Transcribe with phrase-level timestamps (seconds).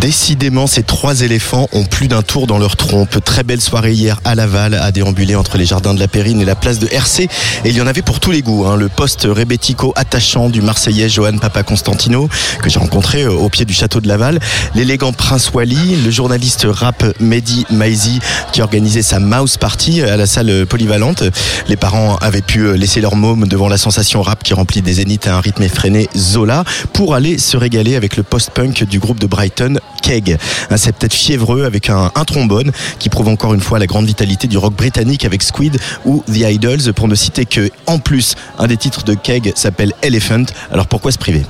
[0.00, 3.22] Décidément, ces trois éléphants ont plus d'un tour dans leur trompe.
[3.22, 6.46] Très belle soirée hier à Laval, à déambuler entre les jardins de la Périne et
[6.46, 7.24] la place de RC.
[7.24, 8.64] Et il y en avait pour tous les goûts.
[8.66, 8.76] hein.
[8.76, 12.30] Le poste rébético attachant du Marseillais Johan Papa Constantino,
[12.62, 14.38] que j'ai rencontré euh, au pied du château de Laval.
[14.74, 18.20] L'élégant Prince Wally, le journaliste rap Mehdi Maizi,
[18.52, 21.24] qui organisait sa mouse party à la salle polyvalente.
[21.68, 24.94] Les parents avaient pu euh, laisser leur môme devant la sensation rap qui remplit des
[24.94, 26.64] zéniths à un rythme effréné Zola
[26.94, 30.38] pour aller se régaler avec le post-punk du groupe de Brighton Keg.
[30.70, 34.46] Un septet fiévreux avec un, un trombone qui prouve encore une fois la grande vitalité
[34.46, 38.66] du rock britannique avec Squid ou The Idols pour ne citer que, en plus, un
[38.66, 40.44] des titres de Keg s'appelle Elephant.
[40.70, 41.44] Alors pourquoi se priver?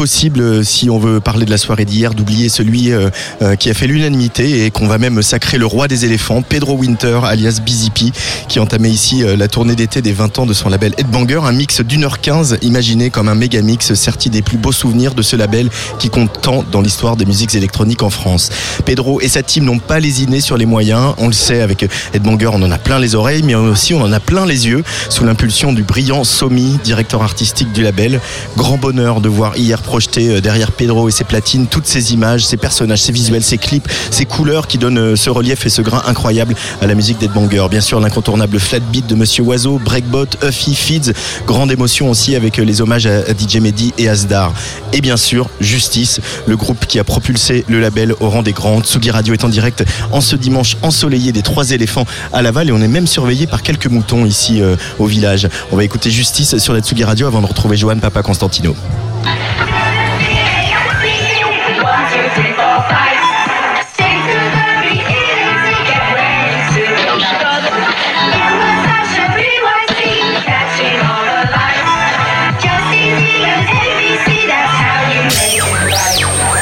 [0.00, 3.10] Impossible, euh, si on veut parler de la soirée d'hier, d'oublier celui euh,
[3.42, 6.72] euh, qui a fait l'unanimité et qu'on va même sacrer le roi des éléphants, Pedro
[6.72, 8.10] Winter, alias P,
[8.48, 11.82] qui entamait ici la tournée d'été des 20 ans de son label Headbanger, un mix
[11.82, 15.36] d'une heure 15, imaginé comme un méga mix, serti des plus beaux souvenirs de ce
[15.36, 15.68] label
[15.98, 18.48] qui compte tant dans l'histoire des musiques électroniques en France.
[18.86, 22.48] Pedro et sa team n'ont pas lésiné sur les moyens, on le sait, avec Headbanger,
[22.54, 25.24] on en a plein les oreilles, mais aussi on en a plein les yeux, sous
[25.24, 28.18] l'impulsion du brillant Somi, directeur artistique du label.
[28.56, 32.46] Grand bonheur de voir hier projeté euh, derrière Pedro et ses platines toutes ces images,
[32.46, 35.82] ces personnages, ces visuels, ces clips, ces couleurs qui donnent euh, ce relief et ce
[35.82, 37.66] grain incroyable à la musique d'Headbanger.
[37.68, 41.12] Bien sûr, l'incontournable flat beat de Monsieur Oiseau, Breakbot, Huffy, Feeds,
[41.44, 44.54] grande émotion aussi avec euh, les hommages à DJ Mehdi et Asdar.
[44.92, 48.80] Et bien sûr, Justice, le groupe qui a propulsé le label au rang des grands.
[48.82, 49.82] Tsugi Radio est en direct
[50.12, 53.62] en ce dimanche ensoleillé des trois éléphants à Laval et on est même surveillé par
[53.62, 54.62] quelques moutons ici
[55.00, 55.48] au village.
[55.72, 58.76] On va écouter Justice sur la Tsugi Radio avant de retrouver Johan Papa Constantino.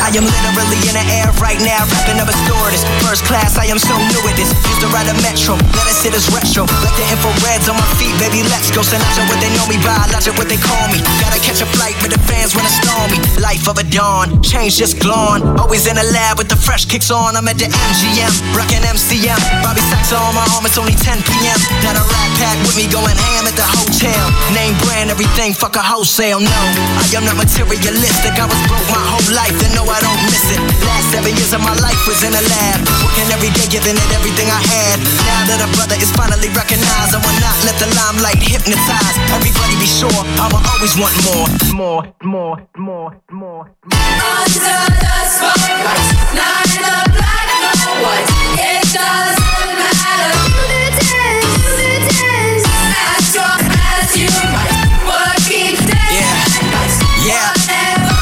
[0.08, 2.97] I am literally in the air right now, wrapping up a stewardess.
[3.08, 4.52] First class, I am so new at this.
[4.52, 6.68] Used to ride a metro, let us sit as retro.
[6.84, 8.84] Like the infrareds on my feet, baby, let's go.
[8.84, 11.00] Sinatra, what they know me by, logic, what they call me.
[11.16, 13.16] Gotta catch a flight, but the fans wanna storm me.
[13.40, 15.40] Life of a dawn, change just glowing.
[15.56, 17.32] Always in the lab with the fresh kicks on.
[17.32, 19.40] I'm at the MGM, rockin' MCM.
[19.64, 21.58] Bobby Sacks on my arm, it's only 10 p.m.
[21.80, 24.24] Got a rat pack with me going ham at the hotel.
[24.52, 26.44] Name brand, everything, fuck a wholesale.
[26.44, 26.60] No,
[27.00, 28.36] I am not materialistic.
[28.36, 30.60] I was broke my whole life, and no, I don't miss it.
[30.84, 34.10] Last seven years of my life was in a lab, working every day, giving it
[34.14, 34.98] everything I had.
[35.26, 39.16] Now that a brother is finally recognized, I will not let the limelight hypnotize.
[39.34, 43.64] Everybody be sure, I'ma always want more, more, more, more, more.
[43.92, 47.46] Under the spotlight, not in the black,
[47.84, 48.28] no white.
[48.58, 51.44] It doesn't matter who it is,
[51.78, 52.62] who it is.
[52.66, 53.60] As strong
[53.94, 54.74] as you might,
[55.06, 56.58] working day Yeah.
[56.58, 56.92] and.
[57.24, 57.52] Yeah.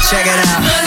[0.09, 0.86] Check it out.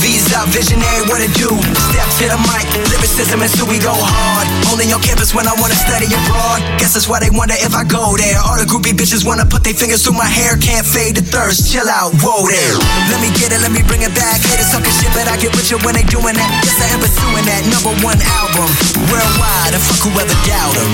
[0.00, 1.50] visa, visionary, what to do?
[1.92, 4.46] Step to the mic, lyricism and so we go hard.
[4.70, 6.60] Only on campus when I wanna study abroad.
[6.78, 8.38] Guess that's why they wonder if I go there.
[8.44, 10.56] All the groupie bitches wanna put their fingers through my hair.
[10.56, 12.76] Can't fade the thirst, chill out, whoa there.
[13.10, 14.40] Let me get it, let me bring it back.
[14.44, 16.50] Haters talking shit, but I get with you when they doing that.
[16.64, 18.68] Guess I am pursuing that number one album.
[19.08, 20.90] Worldwide, and fuck whoever doubt 'em.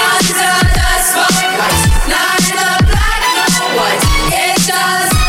[0.00, 3.20] Under the spotlight, not in the black,
[3.58, 4.02] no white.
[4.32, 5.19] It doesn't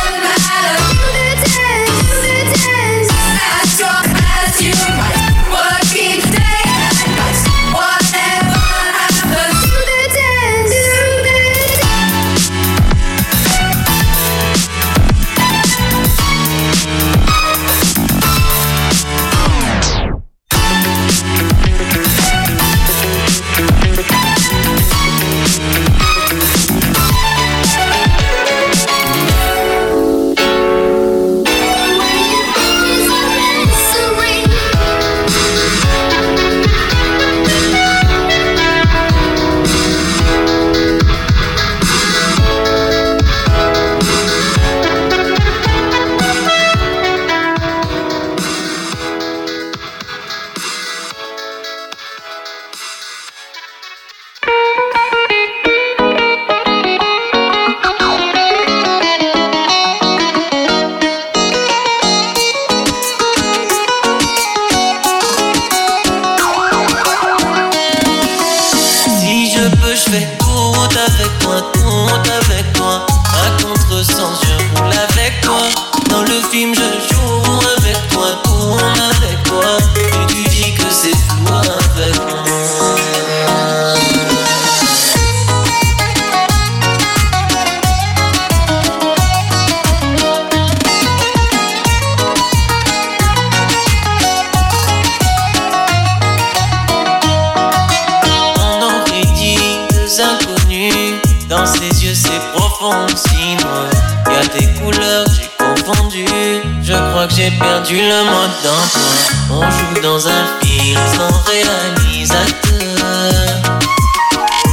[107.91, 109.11] perdu le mode d'emploi.
[109.49, 112.47] On joue dans un film sans réalisateur.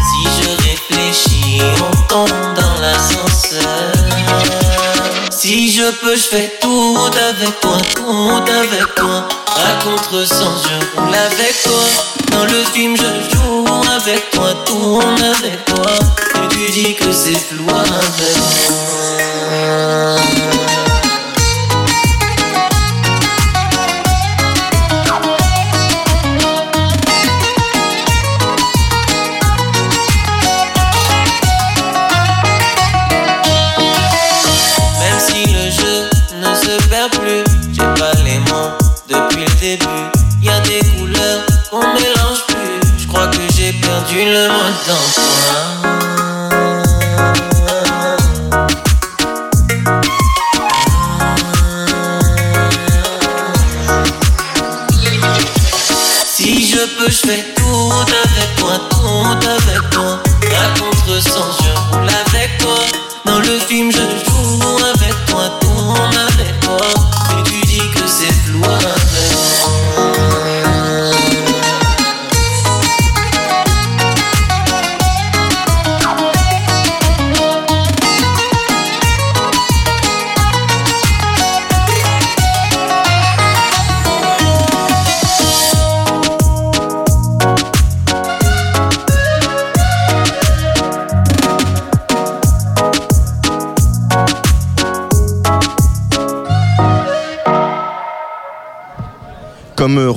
[0.09, 3.93] Si je réfléchis, on tombe dans l'ascenseur.
[5.31, 9.28] Si je peux, je fais tout avec toi, tout avec toi.
[9.47, 11.85] À contresens, je roule avec toi.
[12.33, 13.64] Dans le film, je joue
[13.97, 15.93] avec toi, tourne avec toi.
[16.45, 18.37] Et tu dis que c'est flou avec
[18.71, 20.18] moi.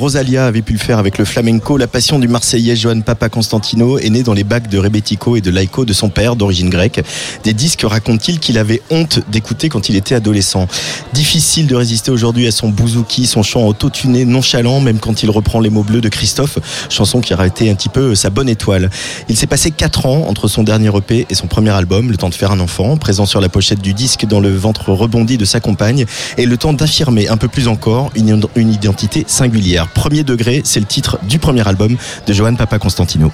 [0.02, 4.00] Rosalia avait pu le faire avec le flamenco, la passion du Marseillais Johan Papa Constantino
[4.00, 7.02] est née dans les bacs de Rebetiko et de Laiko de son père d'origine grecque.
[7.44, 10.68] Des disques raconte-t-il qu'il avait honte d'écouter quand il était adolescent?
[11.14, 15.60] Difficile de résister aujourd'hui à son bouzouki, son chant autotuné, nonchalant, même quand il reprend
[15.60, 16.58] les mots bleus de Christophe,
[16.90, 18.90] chanson qui aura été un petit peu sa bonne étoile.
[19.28, 22.30] Il s'est passé 4 ans entre son dernier EP et son premier album, le temps
[22.30, 25.46] de faire un enfant, présent sur la pochette du disque dans le ventre rebondi de
[25.46, 26.06] sa compagne,
[26.38, 29.90] et le temps d'affirmer un peu plus encore une, une identité singulière.
[29.90, 33.32] Premier degré, c'est le titre du premier album de Johan Papa Constantino.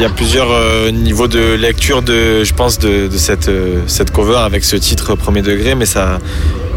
[0.00, 4.10] Il y a plusieurs euh, niveaux de lecture de, je pense, de, cette, euh, cette
[4.10, 6.20] cover avec ce titre premier degré, mais ça,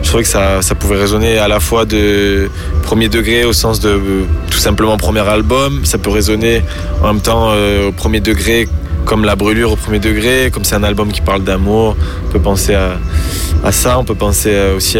[0.01, 2.49] je trouvais que ça, ça pouvait résonner à la fois de
[2.81, 6.63] premier degré au sens de euh, tout simplement premier album, ça peut résonner
[7.01, 7.53] en même temps
[7.87, 8.67] au premier degré
[9.05, 11.95] comme la brûlure au premier degré, comme c'est un album qui parle d'amour,
[12.27, 14.97] on peut penser à, ça, on peut penser aussi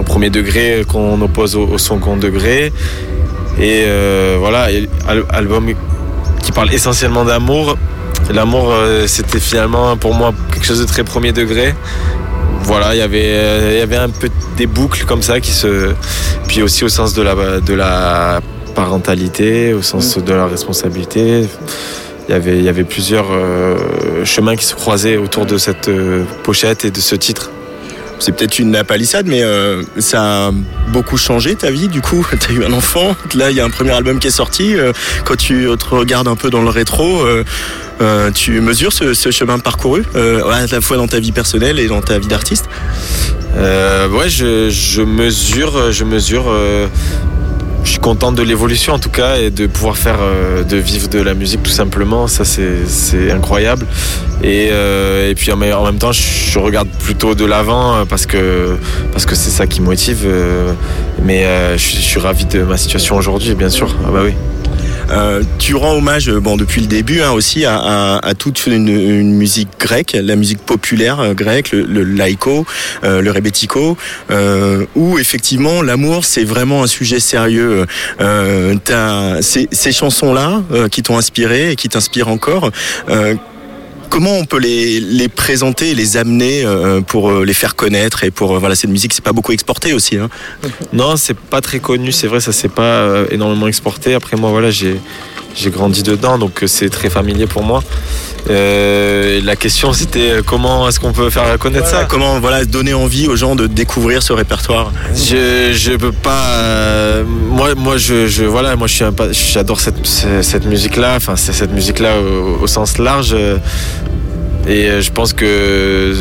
[0.00, 2.72] au premier degré qu'on oppose au, au second degré.
[3.60, 3.84] Et
[4.38, 4.68] voilà,
[5.28, 5.74] album
[6.42, 7.76] qui parle essentiellement d'amour.
[8.32, 11.74] L'amour, euh, c'était finalement pour moi quelque chose de très premier degré.
[12.64, 15.52] Voilà, il y avait, euh, il y avait un peu des boucles comme ça qui
[15.52, 15.94] se.
[16.46, 18.40] Puis aussi au sens de la, de la
[18.74, 21.46] parentalité, au sens de la responsabilité.
[22.28, 25.90] Il y avait, il y avait plusieurs euh, chemins qui se croisaient autour de cette
[26.44, 27.50] pochette et de ce titre.
[28.22, 30.50] C'est peut-être une palissade, mais euh, ça a
[30.92, 31.88] beaucoup changé ta vie.
[31.88, 33.16] Du coup, tu as eu un enfant.
[33.34, 34.76] Là, il y a un premier album qui est sorti.
[34.76, 34.92] Euh,
[35.24, 40.04] quand tu te regardes un peu dans le rétro, euh, tu mesures ce, chemin parcouru,
[40.14, 42.66] à la fois dans ta vie personnelle et dans ta vie d'artiste?
[43.56, 46.44] Ouais, je mesure, je mesure.
[47.84, 51.08] Je suis content de l'évolution en tout cas et de pouvoir faire, euh, de vivre
[51.08, 52.26] de la musique tout simplement.
[52.26, 53.86] Ça c'est incroyable.
[54.42, 58.76] Et, euh, et puis en même temps, je regarde plutôt de l'avant euh, parce que
[59.12, 60.26] parce que c'est ça qui me motive.
[61.22, 61.44] mais
[61.76, 63.94] je suis ravi de ma situation aujourd'hui, bien sûr.
[64.06, 64.34] Ah bah oui.
[65.12, 69.68] Euh, tu rends hommage, euh, bon, depuis le début hein, aussi, à, toute une, musique
[69.78, 72.02] grecque, la musique populaire euh, grecque, le, le
[73.02, 73.32] le
[74.30, 77.86] euh, où effectivement l'amour c'est vraiment un sujet sérieux.
[79.40, 82.70] Ces, ces chansons-là qui t'ont inspiré et qui t'inspirent encore.
[84.12, 88.30] Comment on peut les, les présenter, les amener euh, pour euh, les faire connaître et
[88.30, 90.18] pour euh, voilà cette musique c'est pas beaucoup exporté aussi.
[90.18, 90.28] Hein.
[90.92, 94.12] Non, c'est pas très connu, c'est vrai, ça s'est pas énormément exporté.
[94.12, 95.00] Après moi, voilà, j'ai
[95.54, 97.82] j'ai grandi dedans, donc euh, c'est très familier pour moi.
[98.50, 102.64] Euh, la question c'était euh, comment est-ce qu'on peut faire connaître Voilà, ça comment voilà
[102.64, 104.90] donner envie aux gens de découvrir ce répertoire.
[105.14, 106.46] Je je peux pas.
[106.48, 109.04] euh, moi moi je, je voilà moi je suis
[109.52, 110.04] j'adore cette
[110.42, 111.14] cette musique là.
[111.16, 113.36] Enfin c'est cette musique là au, au sens large.
[114.68, 116.12] Et euh, je pense que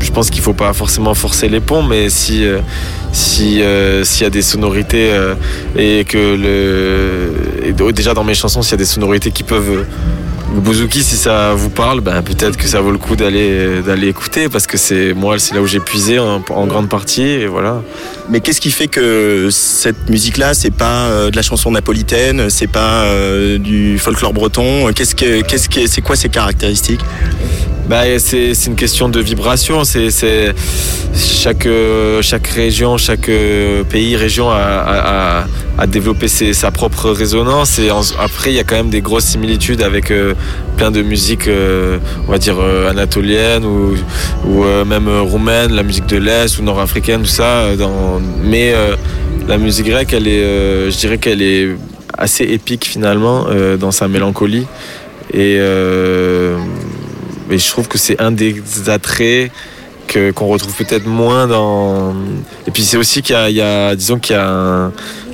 [0.00, 2.58] je, pense qu'il faut pas forcément forcer les ponts, mais si euh,
[3.12, 5.10] si euh, s'il y a des sonorités
[5.76, 9.86] et que le déjà dans mes chansons s'il y a des sonorités qui peuvent
[10.52, 14.08] le bouzouki, si ça vous parle, ben peut-être que ça vaut le coup d'aller d'aller
[14.08, 17.46] écouter parce que c'est moi c'est là où j'ai puisé en, en grande partie et
[17.46, 17.82] voilà.
[18.28, 23.06] Mais qu'est-ce qui fait que cette musique-là, c'est pas de la chanson napolitaine, c'est pas
[23.58, 24.92] du folklore breton?
[24.92, 27.00] Qu'est-ce que qu'est-ce que c'est quoi ces caractéristiques?
[27.90, 29.82] Bah, c'est une question de vibration.
[30.22, 30.52] Euh,
[32.22, 35.44] chaque région, chaque euh, pays, région a,
[35.88, 37.80] développé sa propre résonance.
[38.20, 40.34] Après, il y a quand même des grosses similitudes avec euh,
[40.76, 46.60] plein de musiques, euh, on va dire anatoliennes ou même roumaine, la musique de l'est
[46.60, 47.70] ou nord-africaine, tout ça.
[48.44, 48.72] mais
[49.48, 51.70] la musique grecque, elle est, je dirais qu'elle est
[52.16, 53.46] assez épique finalement
[53.80, 54.68] dans sa mélancolie.
[55.34, 55.58] Et
[57.50, 59.50] mais je trouve que c'est un des attraits
[60.34, 62.14] qu'on retrouve peut-être moins dans.
[62.66, 64.90] Et puis c'est aussi qu'il y a, disons qu'il y a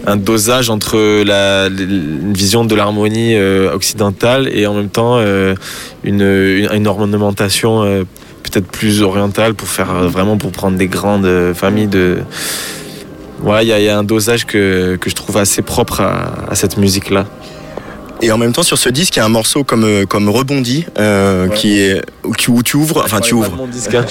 [0.06, 5.54] un, dosage entre la une vision de l'harmonie euh, occidentale et en même temps euh,
[6.04, 8.04] une, une, ornementation euh,
[8.44, 12.18] peut-être plus orientale pour faire vraiment pour prendre des grandes familles de.
[13.42, 17.26] Ouais, il y, a- un dosage que, que je trouve assez propre à cette musique-là.
[18.22, 20.28] Et en même temps, sur ce disque, il y a un morceau comme euh, comme
[20.28, 22.00] Rebondi euh, qui est
[22.38, 23.56] qui- où tu ouvres, enfin tu ouvres.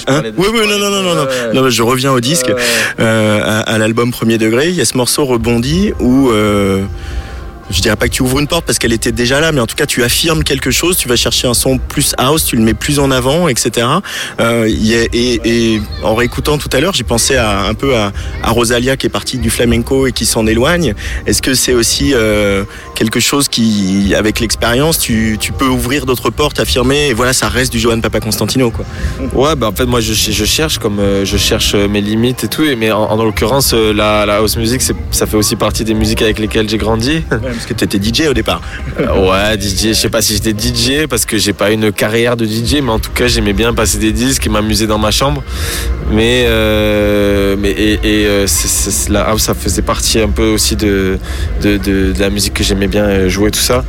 [0.08, 1.26] Hein oui, oui, non, non, non, non,
[1.62, 1.70] non.
[1.70, 2.52] Je reviens au disque,
[3.00, 4.68] euh, à, à l'album Premier Degré.
[4.68, 6.30] Il y a ce morceau Rebondi où
[7.70, 9.66] je dirais pas que tu ouvres une porte parce qu'elle était déjà là, mais en
[9.66, 12.62] tout cas tu affirmes quelque chose, tu vas chercher un son plus house, tu le
[12.62, 13.86] mets plus en avant, etc.
[14.40, 17.74] Euh, il y a- et, et en réécoutant tout à l'heure, j'ai pensé à, un
[17.74, 20.94] peu à, à Rosalia qui est partie du flamenco et qui s'en éloigne.
[21.26, 26.30] Est-ce que c'est aussi euh, quelque chose qui, avec l'expérience, tu, tu peux ouvrir d'autres
[26.30, 28.84] portes, affirmer, et voilà, ça reste du Johan Papa Constantino, quoi.
[29.34, 32.44] Ouais, bah en fait, moi, je, je cherche comme euh, je cherche euh, mes limites
[32.44, 32.62] et tout.
[32.64, 35.84] et- Mais en, en l'occurrence, euh, la, la house music, c'est- ça fait aussi partie
[35.84, 37.22] des musiques avec lesquelles j'ai grandi.
[37.56, 38.60] Parce que tu étais DJ au départ.
[39.00, 39.88] Euh, ouais, DJ.
[39.88, 42.90] Je sais pas si j'étais DJ parce que j'ai pas une carrière de DJ, mais
[42.90, 45.42] en tout cas, j'aimais bien passer des disques et m'amuser dans ma chambre.
[46.10, 48.46] Mais, euh, mais et, et, euh,
[49.14, 51.18] house, ça faisait partie un peu aussi de,
[51.62, 53.84] de, la musique que j'aimais bien jouer, tout ça.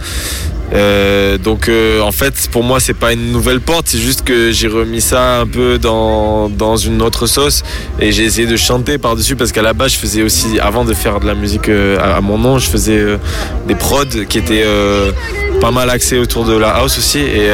[0.74, 3.88] Euh, donc euh, en fait pour moi c'est pas une nouvelle porte.
[3.88, 7.64] C'est juste que j'ai remis ça un peu dans, dans une autre sauce
[8.00, 10.86] et j'ai essayé de chanter par dessus parce qu'à la base je faisais aussi avant
[10.86, 13.02] de faire de la musique euh, à, mon nom je faisais
[13.68, 14.66] des prods qui étaient
[15.62, 17.50] pas mal axés autour de la house aussi et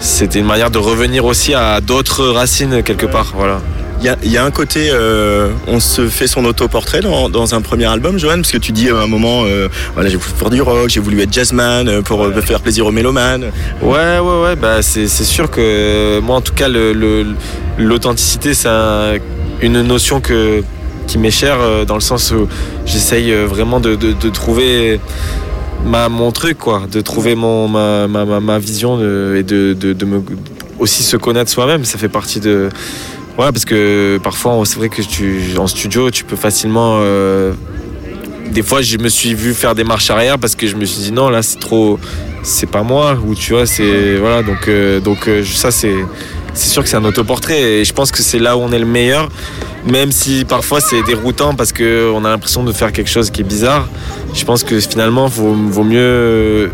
[0.00, 3.60] c'était une manière de revenir aussi à d'autres racines quelque part voilà
[4.00, 7.28] Il y a, il y a un côté, euh, on se fait son autoportrait dans,
[7.30, 10.16] dans un premier album, Johan, parce que tu dis à un moment, euh, voilà, j'ai
[10.16, 13.46] voulu faire du rock, j'ai voulu être jazzman euh, pour euh, faire plaisir aux mélomanes.
[13.82, 17.26] Ouais, ouais, ouais, bah c'est sûr que euh, moi, en tout cas, le- le-
[17.78, 19.14] l'authenticité, c'est un-
[19.62, 20.62] une notion que,
[21.06, 22.46] qui m'est chère euh, dans le sens où
[22.84, 25.00] j'essaye euh, vraiment de, de- de trouver
[25.86, 29.72] ma, mon truc, quoi, de trouver mon, ma, ma, ma- ma vision de- et de,
[29.72, 30.22] de, de me,
[30.78, 31.84] aussi se connaître soi-même.
[31.86, 32.68] Ça fait partie de.
[33.36, 36.98] Voilà, parce que parfois, c'est vrai que tu, en studio, tu peux facilement.
[37.00, 37.52] euh,
[38.50, 41.02] des fois, je me suis vu faire des marches arrière parce que je me suis
[41.02, 41.98] dit non, là, c'est trop
[42.42, 45.96] c'est pas moi ou tu vois c'est voilà donc euh, donc euh, ça c'est
[46.54, 48.78] c'est sûr que c'est un autoportrait et je pense que c'est là où on est
[48.78, 49.28] le meilleur
[49.84, 53.40] même si parfois c'est déroutant parce que on a l'impression de faire quelque chose qui
[53.40, 53.88] est bizarre
[54.32, 56.70] je pense que finalement vaut, vaut mieux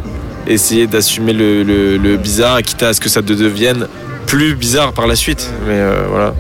[0.47, 1.63] essayer d'assumer le,
[1.97, 3.89] le, bizarre quitte à ce que ça de- devienne
[4.33, 5.51] plus bizarre par la suite.
[5.67, 6.35] Mais euh, voilà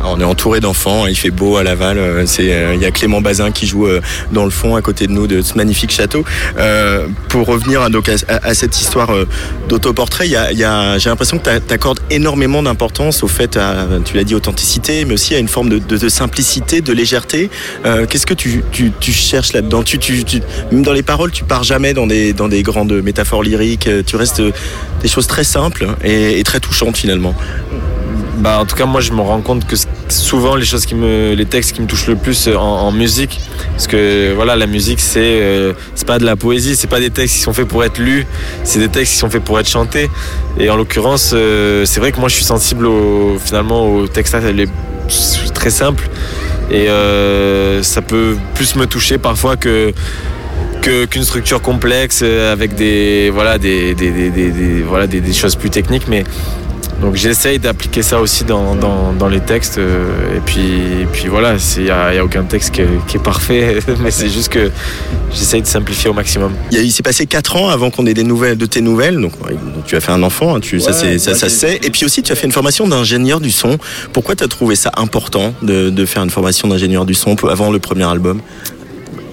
[0.00, 1.98] Alors, on est entouré d'enfants, il fait beau à Laval.
[1.98, 4.00] euh, euh, Il y a Clément Bazin qui joue euh,
[4.32, 6.24] dans le fond à côté de nous de ce magnifique château.
[6.58, 9.26] Euh, pour revenir à, cette histoire euh,
[9.68, 13.58] d'autoportrait, j'ai l'impression que tu accordes énormément d'importance au fait,
[14.04, 17.50] tu l'as dit, authenticité, mais aussi à une forme de, simplicité, de légèreté.
[17.84, 18.62] Euh, Qu'est-ce que tu,
[19.12, 19.82] cherches là-dedans?
[19.82, 19.98] Tu,
[20.72, 23.86] Même dans les paroles, tu pars jamais dans des, grandes métaphores lyriques.
[23.86, 24.52] euh, Tu restes euh,
[25.02, 27.34] des choses très simples et très touchantes finalement.
[28.38, 29.74] Bah, en tout cas, moi, je me rends compte que
[30.08, 32.92] souvent les choses qui me, les textes qui me touchent le plus euh, en, en
[32.92, 33.40] musique,
[33.72, 37.10] parce que voilà, la musique, c'est, euh, c'est pas de la poésie, c'est pas des
[37.10, 38.26] textes qui sont faits pour être lus,
[38.62, 40.08] c'est des textes qui sont faits pour être chantés.
[40.58, 44.36] Et en l'occurrence, euh, c'est vrai que moi, je suis sensible au, finalement aux textes
[44.54, 44.66] les,
[45.52, 46.08] très simples,
[46.70, 46.86] et
[47.82, 49.92] ça peut plus me toucher parfois que
[51.10, 56.06] qu'une structure complexe avec des voilà des, des, des- des- voilà des choses plus techniques.
[56.08, 56.24] Mais
[57.00, 60.62] donc j'essaye d'appliquer ça aussi dans, dans, dans les textes euh, et puis
[61.02, 63.78] et puis voilà il n'y a, y a aucun texte qui est, qui est parfait
[64.00, 64.70] mais c'est juste que
[65.32, 68.04] j'essaye de simplifier au maximum Il, y a- il s'est passé 4 ans avant qu'on
[68.06, 69.20] ait des nouvelles de tes nouvelles.
[69.20, 69.32] Donc,
[69.86, 71.78] tu as fait un enfant, hein, tu, ça, Ouais, c'est- ça, ouais, ça sait.
[71.82, 73.76] Et puis aussi, tu as fait une formation d'ingénieur du son.
[74.14, 77.70] Pourquoi tu as trouvé ça important de, de faire une formation d'ingénieur du son avant
[77.70, 78.40] le premier album?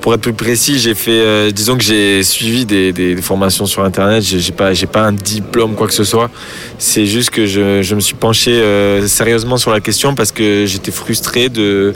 [0.05, 4.21] Pour être plus précis, j'ai fait, euh, disons que j'ai suivi des, formations sur Internet.
[4.21, 6.29] J'ai pas, j'ai pas un diplôme quoi que ce soit.
[6.77, 10.91] C'est juste que je, me suis penché euh, sérieusement sur la question parce que j'étais
[10.91, 11.95] frustré de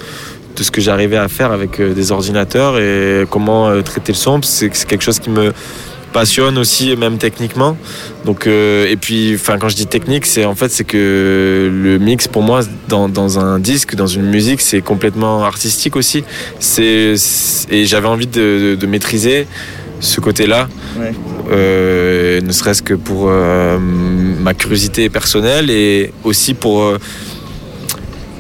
[0.56, 4.42] de ce que j'arrivais à faire avec euh, des ordinateurs et comment traiter le son.
[4.42, 5.54] C'est quelque chose qui me
[6.12, 7.78] passionne aussi, même techniquement.
[8.26, 11.98] Donc, euh, et puis, enfin, quand je dis technique, c'est en fait c'est que le
[12.00, 16.24] mix pour moi dans, dans un disque, dans une musique, c'est complètement artistique aussi.
[16.60, 17.14] C'est
[17.72, 19.48] et j'avais envie de, de- de maîtriser
[20.02, 20.68] ce côté-là,
[20.98, 21.14] Ouais.
[21.52, 26.96] Euh, ne serait-ce que pour euh, ma curiosité personnelle et aussi pour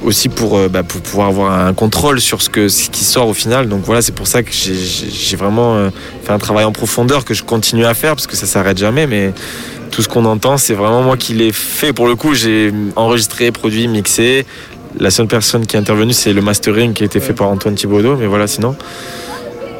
[0.03, 3.27] aussi pour, euh, bah, pour pouvoir avoir un contrôle sur ce, que, ce qui sort
[3.27, 3.67] au final.
[3.67, 5.89] Donc voilà, c'est pour ça que j'ai- vraiment euh,
[6.23, 9.07] fait un travail en profondeur que je continue à faire parce que ça s'arrête jamais.
[9.07, 9.33] Mais
[9.91, 11.93] tout ce qu'on entend, c'est vraiment moi qui l'ai fait.
[11.93, 14.45] Pour le coup, j'ai enregistré, produit, mixé.
[14.99, 17.75] La seule personne qui est intervenue, c'est le mastering qui a été fait par Antoine
[17.75, 18.15] Thibaudot.
[18.17, 18.75] Mais voilà, sinon,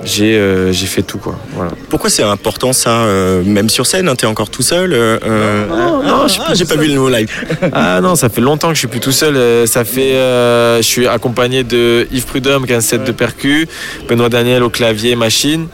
[0.03, 1.17] j'ai euh, j'ai fait tout.
[1.17, 1.37] Quoi.
[1.53, 1.71] Voilà.
[1.89, 5.67] Pourquoi c'est important ça, euh, même sur scène Tu es encore tout seul euh, euh,
[5.67, 7.29] Non, non, ah, je suis ah, j'ai pas vu le nouveau live.
[7.73, 9.67] Ah non, ça fait longtemps que je suis plus tout seul.
[9.67, 13.67] Ça fait, euh, je suis accompagné de Yves Prudhomme qui a un set de percus,
[14.07, 15.67] Benoît Daniel au clavier, machine.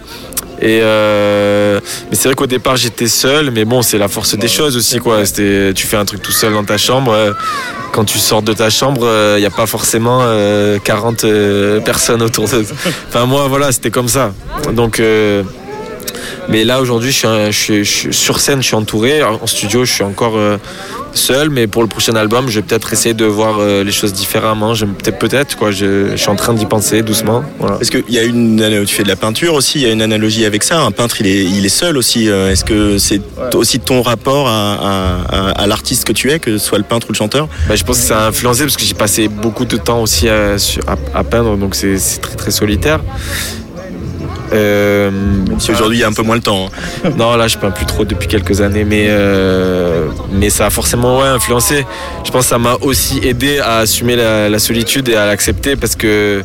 [0.61, 4.47] Et euh, mais c'est vrai qu'au départ j'étais seul, mais bon c'est la force des
[4.47, 5.25] choses aussi quoi.
[5.25, 7.11] C'était, tu fais un truc tout seul dans ta chambre.
[7.13, 7.33] euh,
[7.91, 9.05] Quand tu sors de ta chambre,
[9.37, 12.63] il n'y a pas forcément euh, 40 euh, personnes autour de.
[13.09, 14.33] Enfin moi voilà, c'était comme ça.
[14.73, 15.43] Donc euh,
[16.47, 19.23] Mais là aujourd'hui, je suis, un- je suis- je suis- sur scène, je suis entouré.
[19.23, 20.57] En studio, je suis encore euh,
[21.17, 21.49] seul.
[21.49, 24.73] Mais pour le prochain album, je vais peut-être essayer de voir euh, les choses différemment.
[24.73, 25.71] Je- Peut-être, peut-être quoi.
[25.71, 27.43] Je, je suis en train d'y penser doucement.
[27.59, 27.75] Voilà.
[27.77, 30.01] Parce qu'il y a une, tu fais de la peinture aussi, il y a une
[30.01, 30.79] analogie avec ça?
[30.81, 32.29] Un peintre, il est, il est seul aussi.
[32.29, 33.21] Euh, Est-ce que c'est
[33.53, 36.83] aussi ton rapport à, à- à- à l'artiste que tu es, que ce soit le
[36.83, 37.47] peintre ou le chanteur?
[37.67, 40.29] Bah, je pense que ça a influencé parce que j'ai passé beaucoup de temps aussi
[40.29, 42.99] à, sur- à- à peindre, donc c'est c'est très très solitaire.
[44.53, 45.09] Euh,
[45.59, 46.67] Si aujourd'hui il y a un peu moins le temps.
[47.03, 47.09] hein.
[47.17, 51.19] non, là je peins plus trop depuis quelques années, mais euh, mais ça a forcément
[51.19, 51.85] ouais, influencé.
[52.25, 55.75] Je pense que ça m'a aussi aidé à assumer la, la solitude et à l'accepter
[55.75, 56.43] parce que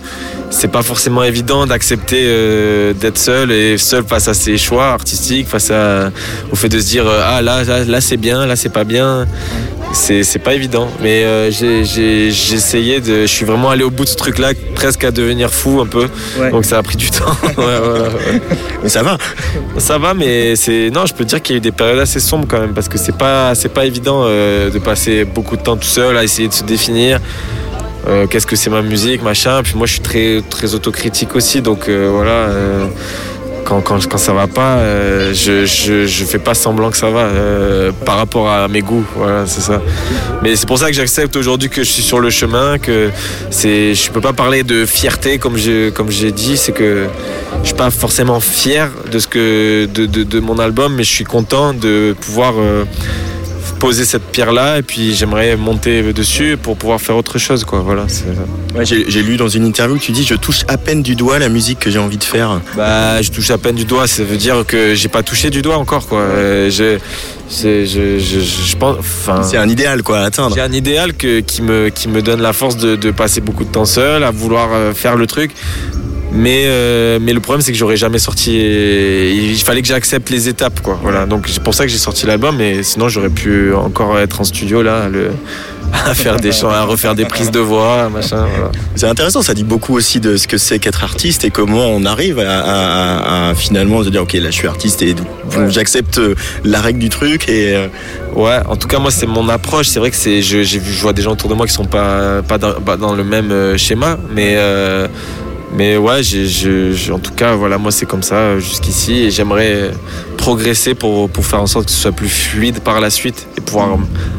[0.51, 5.47] c'est pas forcément évident d'accepter euh, d'être seul et seul face à ses choix artistiques,
[5.49, 6.11] face à,
[6.51, 9.27] au fait de se dire ah là là, là, c'est bien, là c'est pas bien.
[9.93, 13.23] C'est c'est pas évident, mais euh, j'ai- j'ai j'ai essayé de.
[13.23, 16.07] Je suis vraiment allé au bout de ce truc-là, presque à devenir fou un peu.
[16.39, 16.51] Ouais.
[16.53, 17.25] Donc ça a pris du temps.
[17.59, 18.41] Ouais, voilà, ouais.
[18.85, 19.19] Mais ça va.
[19.79, 22.21] Ça va, mais c'est non, je peux dire qu'il y a eu des périodes assez
[22.21, 25.63] sombres quand même parce que c'est pas c'est pas évident euh, de passer beaucoup de
[25.63, 27.19] temps tout seul à essayer de se définir.
[28.09, 29.61] Euh, Qu'est-ce que c'est ma musique, machin.
[29.65, 32.31] Puis moi, je suis très très autocritique aussi, donc euh, voilà.
[32.31, 32.87] euh,
[33.65, 37.11] quand, quand, quand ça va pas, euh, je, je, je fais pas semblant que ça
[37.11, 39.05] va euh, par rapport à mes goûts.
[39.17, 39.81] Voilà, c'est ça.
[40.43, 43.11] Mais c'est pour ça que j'accepte aujourd'hui que je suis sur le chemin, que
[43.51, 47.07] c'est, je peux pas parler de fierté comme je, comme j'ai dit, c'est que
[47.63, 51.25] je suis pas forcément fier de ce que, de, de mon album, mais je suis
[51.25, 52.85] content de pouvoir euh,
[53.81, 57.81] poser cette pierre là et puis j'aimerais monter dessus pour pouvoir faire autre chose, quoi.
[57.81, 58.05] Voilà.
[58.77, 61.39] Ouais, j'ai lu dans une interview que tu dis je touche à peine du doigt
[61.39, 62.61] la musique que j'ai envie de faire.
[62.77, 65.63] Bah, je touche à peine du doigt, ça veut dire que j'ai pas touché du
[65.63, 66.21] doigt encore, quoi.
[66.21, 66.99] Euh, je,
[67.51, 69.43] je, je, je pense, enfin.
[69.43, 70.55] C'est un idéal quoi à atteindre.
[70.55, 73.65] J'ai un idéal que, qui, me, qui me donne la force de, de passer beaucoup
[73.65, 75.53] de temps seul, à vouloir euh, faire le truc.
[76.33, 78.53] Mais, euh, mais le problème, c'est que j'aurais jamais sorti.
[78.55, 80.99] Il fallait que j'accepte les étapes, quoi.
[81.03, 81.27] Voilà.
[81.27, 84.45] Donc c'est pour ça que j'ai sorti l'album, mais sinon j'aurais pu encore être en
[84.45, 85.31] studio là, le,
[86.07, 88.47] à faire des chants, à refaire des prises de voix, machin.
[88.55, 88.71] Voilà.
[88.95, 92.05] C'est intéressant, ça dit beaucoup aussi de ce que c'est qu'être artiste et comment on
[92.05, 95.15] arrive à, à- à- à finalement se dire ok là je suis artiste et
[95.69, 97.89] j'accepte euh, la règle du truc et euh,
[98.37, 99.89] Ouais, en tout cas moi c'est mon approche.
[99.89, 102.59] C'est vrai que c'est, je, vois des gens autour de moi qui sont pas pas
[102.59, 105.09] dans, pas dans le même schéma, mais euh,
[105.73, 106.21] mais ouais,
[107.13, 109.93] en tout cas voilà moi c'est comme ça jusqu'ici et j'aimerais
[110.37, 113.61] progresser pour pour faire en sorte que ce soit plus fluide par la suite et
[113.61, 113.99] pouvoir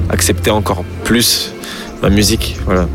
[0.09, 1.53] accepter encore plus
[2.01, 2.57] ma musique.
[2.65, 2.87] Voilà.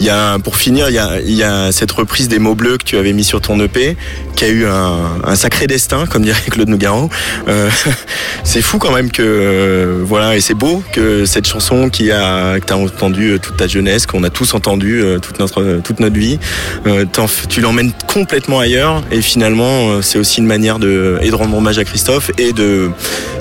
[0.00, 2.54] Il y a pour finir il y a, il y a cette reprise des mots
[2.54, 3.96] bleus que tu avais mis sur ton EP
[4.34, 7.08] qui a eu un, un sacré destin comme dirait Claude Nougaro.
[7.48, 7.70] Euh,
[8.44, 12.60] c'est fou quand même que euh, voilà et c'est beau que cette chanson qui a
[12.60, 16.00] que t'as entendu euh, toute ta jeunesse qu'on a tous entendu euh, toute notre toute
[16.00, 16.38] notre vie
[16.86, 17.04] euh,
[17.48, 21.56] tu l'emmènes complètement ailleurs et finalement euh, c'est aussi une manière de et de rendre
[21.56, 22.90] hommage à Christophe et de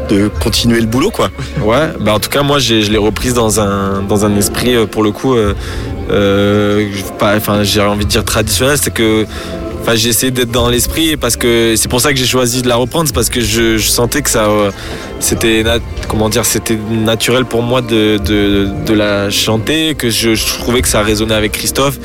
[0.09, 1.31] de continuer le boulot quoi.
[1.61, 4.85] Ouais, bah en tout cas moi je l'ai reprise dans un dans un esprit euh,
[4.85, 5.35] pour le coup
[6.09, 6.87] euh,
[7.21, 9.25] enfin j'ai envie de dire traditionnel, c'est que
[9.81, 12.67] enfin j'ai essayé d'être dans l'esprit parce que c'est pour ça que j'ai choisi de
[12.67, 14.71] la reprendre, c'est parce que je, sentais que ça euh,
[15.19, 15.63] c'était
[16.07, 21.01] comment dire c'était naturel pour moi de, de, la chanter, que je trouvais que ça
[21.01, 21.99] résonnait avec Christophe.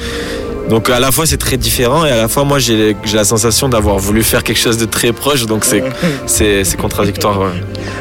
[0.71, 3.69] Donc à la fois c'est très différent et à la fois moi j'ai la sensation
[3.69, 7.41] d'avoir voulu faire quelque chose de très proche donc c'est contradictoire.
[7.41, 7.47] Ouais.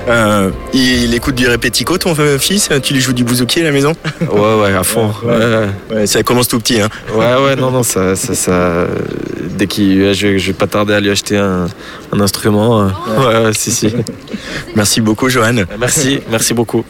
[0.07, 2.69] Euh, il écoute du répético ton fils?
[2.83, 3.93] Tu lui joues du bouzouki à la maison?
[4.21, 5.11] Ouais ouais à fond.
[5.23, 5.67] Ouais, ouais.
[5.95, 6.89] Ouais, ça commence tout petit hein.
[7.15, 8.85] Ouais, ouais, non, non, ça, ça, ça
[9.57, 11.67] dès qu'il, je, vais- je vais pas tarder à lui acheter un,
[12.13, 12.81] un instrument.
[12.83, 12.87] euh.
[13.17, 13.89] Ouais, ouais, si, si.
[14.75, 15.63] Merci beaucoup Johan.
[15.79, 16.85] Merci, merci beaucoup.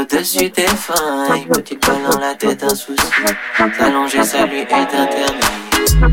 [0.00, 1.46] Au-dessus des failles.
[1.52, 3.02] Petite balle dans la tête, un souci.
[3.78, 5.30] S'allonger, ça lui est interdit.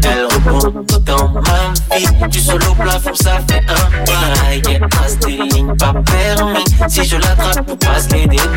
[0.03, 2.07] Elle rebondit dans ma vie.
[2.29, 4.61] Du sol au plafond, ça fait un bail.
[4.69, 6.63] Elle trace des lignes pas permis.
[6.89, 8.47] Si je l'attrape, pour passe les détails.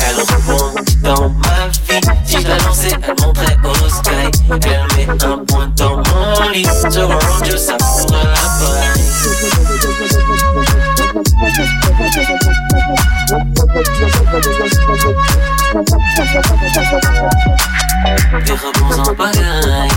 [0.00, 2.00] Elle rebondit dans ma vie.
[2.24, 4.10] Si je la lançais, elle monterait au sky.
[4.50, 6.66] Elle met un point dans mon lit.
[6.90, 7.76] Sur un road, ça
[18.44, 19.90] Des rebonds en bagaille,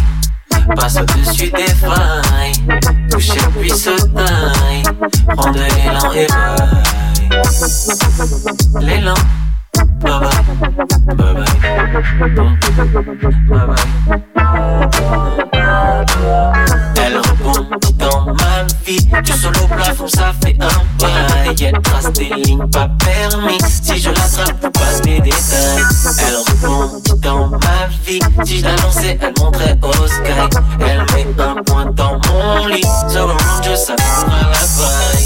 [0.76, 2.54] passe au-dessus des failles,
[3.10, 4.84] toucher puis taille,
[5.36, 6.84] prends de l'élan et bye.
[8.82, 9.14] L'élan,
[10.02, 12.46] bye bye, bye bye, bye bye.
[13.50, 15.45] bye, bye.
[16.98, 19.08] Elle rebond dans ma vie.
[19.24, 21.56] Du solo plafond, ça fait un bail.
[21.64, 23.60] Elle trace des lignes pas permis.
[23.82, 25.84] Si je l'attrape, je passe des détails.
[26.20, 28.20] Elle rebond dans ma vie.
[28.46, 30.50] Si je l'annonçais, elle montrait au sky.
[30.82, 32.86] Elle met un point dans mon lit.
[33.10, 33.96] Sur le monde, je à
[34.52, 35.26] la vaille.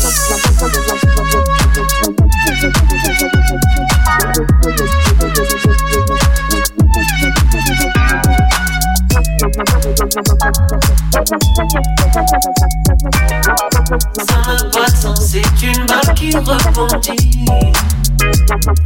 [15.19, 15.85] c'est une
[16.15, 16.31] qui.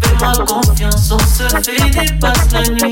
[0.01, 2.91] Fais-moi confiance, on se fait des passes la nuit.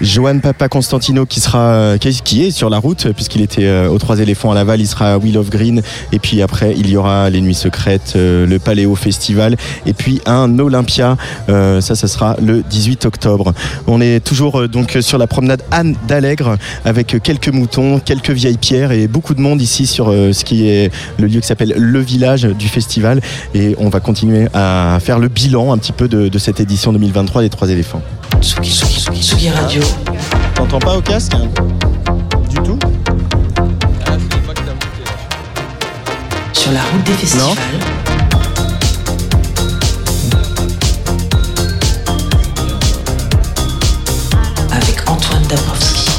[0.00, 3.98] Johan Papa Constantino qui sera euh, qui est sur la route puisqu'il était euh, aux
[3.98, 6.96] Trois éléphants à Laval, il sera à Wheel of Green et puis après il y
[6.96, 11.16] aura les Nuits secrètes, euh, le Paléo Festival et puis un Olympia.
[11.48, 13.52] Ça, ça sera le 18 octobre.
[13.86, 18.92] On est toujours donc sur la promenade Anne d'Allègre avec quelques moutons, quelques vieilles pierres
[18.92, 22.42] et beaucoup de monde ici sur ce qui est le lieu qui s'appelle le village
[22.44, 23.20] du festival
[23.54, 27.42] et on va continuer à faire le bilan un petit peu de, cette édition 2023
[27.42, 28.02] des Trois éléphants.
[29.84, 30.20] Radio.
[30.54, 31.32] T'entends pas au casque
[32.48, 32.78] Du tout
[36.52, 37.56] Sur la route des festivals.
[44.70, 46.10] Avec Antoine Dabrowski.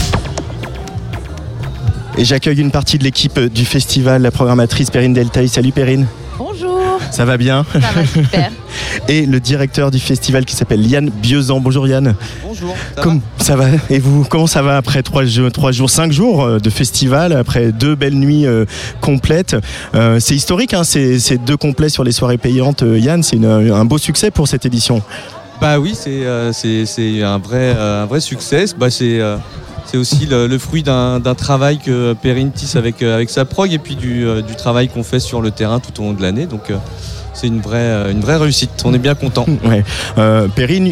[2.18, 5.50] Et j'accueille une partie de l'équipe du festival, la programmatrice Perrine Deltaï.
[5.50, 6.75] Salut Perrine, Bonjour,
[7.12, 8.52] ça va bien ça va super.
[9.08, 11.60] Et le directeur du festival qui s'appelle Yann Biozan.
[11.60, 12.16] Bonjour Yann.
[12.44, 12.76] Bonjour.
[12.96, 16.12] Ça Comme ça va Et vous, comment ça va après trois, jeux- trois jours, cinq
[16.12, 18.66] jours euh, de festival, après deux belles nuits euh,
[19.02, 19.56] complètes
[19.94, 22.84] Euh, C'est historique, hein, c'est c'est deux complets sur les soirées payantes.
[22.84, 25.02] Euh, Yann, c'est un beau succès pour cette édition.
[25.62, 26.52] Bah oui, c'est euh,
[27.24, 28.66] un vrai, euh, un vrai succès.
[28.78, 29.38] Bah, c'est euh,
[29.86, 33.96] c'est aussi le, fruit d'un travail que Perrine tisse avec, euh, sa prog et puis
[33.96, 36.46] du, euh, du travail qu'on fait sur le terrain tout au long de l'année.
[36.46, 36.78] Donc euh,
[37.34, 38.72] c'est une vraie, réussite.
[38.86, 39.46] On est bien content.
[39.66, 39.84] Ouais.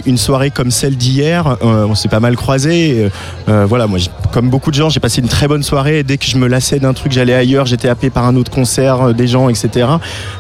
[0.06, 3.10] Une soirée comme celle d'hier, on s'est pas mal croisés.
[3.47, 3.99] Euh, voilà, moi,
[4.34, 6.02] comme beaucoup de gens, j'ai passé une très bonne soirée.
[6.02, 9.10] Dès que je me lassais d'un truc, j'allais ailleurs, j'étais happé par un autre concert,
[9.10, 9.88] euh, des gens, etc.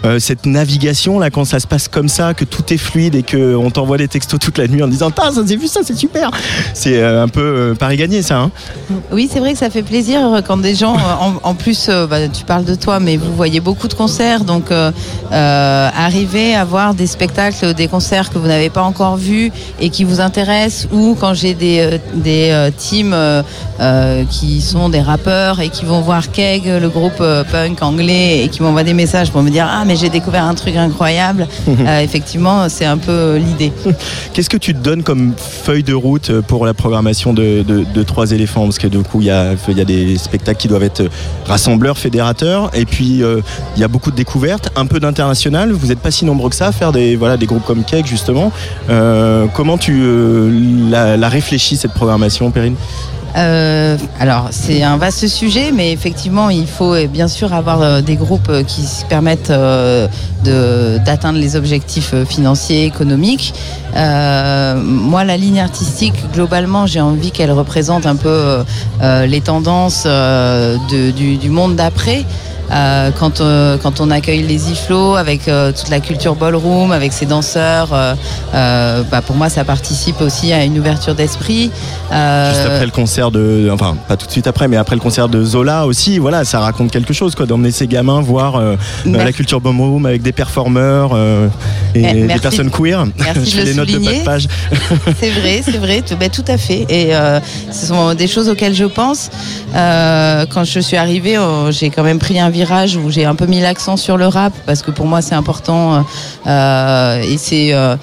[0.03, 3.21] Euh, cette navigation là, quand ça se passe comme ça, que tout est fluide et
[3.21, 5.81] que on t'envoie des textos toute la nuit en disant "Tain, ça j'ai vu ça,
[5.83, 6.31] c'est super."
[6.73, 8.39] C'est euh, un peu Paris gagné, ça.
[8.39, 8.51] Hein
[9.11, 10.97] Oui, c'est vrai que ça fait plaisir quand des gens,
[11.43, 14.71] en, plus, bah, tu parles de toi, mais vous voyez beaucoup de concerts, donc
[15.31, 20.03] arriver à voir des spectacles, des concerts que vous n'avez pas encore vus et qui
[20.03, 23.15] vous intéressent, ou quand j'ai des, des teams
[23.83, 28.43] euh, qui sont des rappeurs et qui vont voir Keg, le groupe euh, punk anglais,
[28.43, 31.47] et qui m'envoient des messages pour me dire ah mais j'ai découvert un truc incroyable.
[31.85, 33.73] Euh, effectivement, c'est un peu l'idée.
[34.33, 38.03] Qu'est-ce que tu te donnes comme feuille de route pour la programmation de, de- de
[38.03, 38.63] Trois éléphants?
[38.63, 41.03] Parce que du coup, il y a, il y a des spectacles qui doivent être
[41.45, 43.41] rassembleurs, fédérateurs, et puis euh,
[43.75, 45.71] il y a beaucoup de découvertes, un peu d'international.
[45.73, 48.05] Vous n'êtes pas si nombreux que ça à faire des, voilà, des groupes comme Cake,
[48.07, 48.51] justement.
[49.53, 52.75] Comment tu la, la réfléchis, cette programmation, Perrine?
[53.35, 58.15] Euh, alors, c'est un vaste sujet, mais effectivement, il faut bien sûr avoir euh, des
[58.15, 60.07] groupes euh, qui se permettent euh,
[60.43, 63.53] d'atteindre les objectifs financiers, économiques.
[63.95, 68.63] Euh, moi, la ligne artistique, globalement, j'ai envie qu'elle représente un peu
[69.01, 72.25] les tendances du monde d'après.
[72.71, 77.13] Euh, quand, euh, quand on accueille les iflots avec euh, toute la culture ballroom, avec
[77.13, 81.71] ses danseurs, bah, pour moi ça participe aussi à une ouverture d'esprit.
[82.11, 83.69] Juste après le concert de.
[83.71, 86.59] Enfin, pas tout de suite après, mais après le concert de Zola aussi, voilà, ça
[86.59, 88.61] raconte quelque chose, quoi, d'emmener ces gamins voir
[89.05, 89.25] Merci.
[89.25, 91.17] la culture Room avec des performeurs
[91.95, 93.05] et Eh, des personnes queer.
[93.17, 94.23] Merci de le notes de souligner.
[94.23, 94.47] page.
[95.19, 96.85] C'est vrai, c'est vrai, tout, ben, tout à fait.
[96.89, 97.11] Et
[97.71, 99.29] ce sont des choses auxquelles je pense.
[99.73, 102.49] Quand je suis arrivée, euh, j'ai quand même pris un
[102.97, 105.95] où j'ai un peu mis l'accent sur le rap parce que pour moi c'est important
[105.95, 106.01] euh,
[106.47, 107.95] euh, et c'est euh,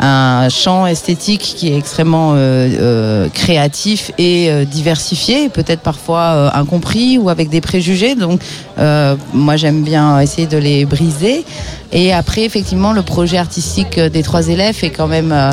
[0.00, 6.50] un champ esthétique qui est extrêmement euh, euh, créatif et euh, diversifié, peut-être parfois euh,
[6.52, 8.14] incompris ou avec des préjugés.
[8.14, 8.40] Donc,
[8.78, 11.44] euh, moi, j'aime bien essayer de les briser.
[11.94, 15.52] Et après, effectivement, le projet artistique des trois élèves est quand même euh,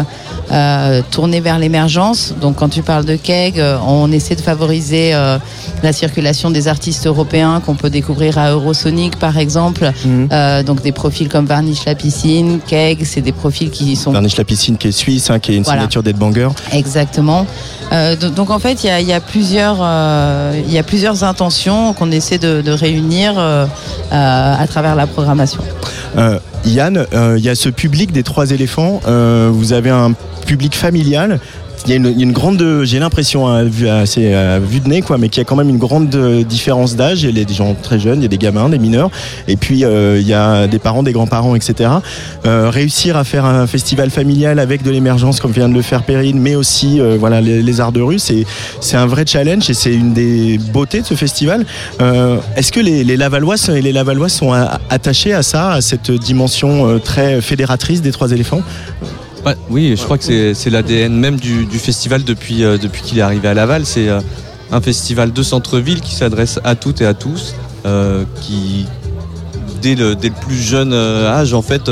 [0.51, 2.33] euh, tourné vers l'émergence.
[2.41, 5.37] Donc, quand tu parles de KEG, on essaie de favoriser euh,
[5.83, 9.91] la circulation des artistes européens qu'on peut découvrir à Eurosonic, par exemple.
[10.03, 10.63] Mhm.
[10.63, 14.77] Donc, des profils comme Varnish la piscine, KEG, c'est des profils qui sont La piscine
[14.77, 15.81] qui est suisse, hein, qui est une Voilà.
[15.81, 16.49] signature d'Ed Banger.
[16.71, 17.45] Exactement.
[17.91, 20.83] Euh, do- donc en fait, il y a, il y a plusieurs, euh, y a
[20.83, 23.65] plusieurs intentions qu'on essaie de, de réunir euh,
[24.11, 25.61] à travers la programmation.
[26.65, 27.05] Yann,
[27.37, 29.01] il y a ce public des trois éléphants.
[29.05, 30.13] vous avez un
[30.45, 31.39] public familial.
[31.85, 35.39] Il y a une, grande, j'ai l'impression, à à vue de nez, quoi, mais qu'il
[35.39, 37.23] y a quand même une grande euh, différence d'âge.
[37.23, 39.09] Il y a des gens très jeunes, il y a des gamins, des mineurs,
[39.47, 41.89] et puis euh, il y a des parents, des grands-parents, etc.
[42.45, 46.03] Euh, réussir à faire un festival familial avec de l'émergence, comme vient de le faire
[46.03, 48.45] Perrine, mais aussi euh, voilà les, arts de rue, c'est
[48.93, 51.65] un vrai challenge et c'est une des beautés de ce festival.
[52.01, 54.51] Euh, Est-ce que les, les et les Lavallois sont
[54.89, 58.61] attachés à ça, à cette dimension euh, très fédératrice des trois éléphants?
[59.69, 63.21] Oui, je crois que c'est- l'ADN même du, du festival depuis, euh, depuis qu'il est
[63.23, 63.85] arrivé à Laval.
[63.85, 64.19] C'est euh,
[64.71, 68.85] un festival de centre-ville qui s'adresse à toutes et à tous, euh, qui
[69.81, 71.89] dès le, dès le plus jeune âge, en fait,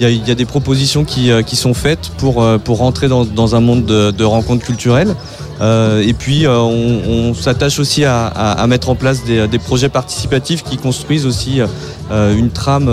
[0.00, 3.60] il y, a, des propositions qui, qui sont faites pour, pour rentrer dans, dans un
[3.60, 5.14] monde de, de rencontres culturelles.
[5.60, 10.76] Euh, et puis, euh, on, s'attache aussi à, mettre en place des, projets participatifs qui
[10.76, 11.60] construisent aussi
[12.10, 12.90] euh, une trame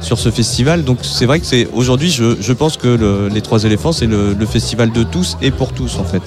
[0.00, 0.84] sur ce festival.
[0.84, 4.36] Donc, c'est vrai que c'est aujourd'hui, je, pense que le- les Trois éléphants, c'est le,
[4.46, 6.22] festival de tous et pour tous, en fait.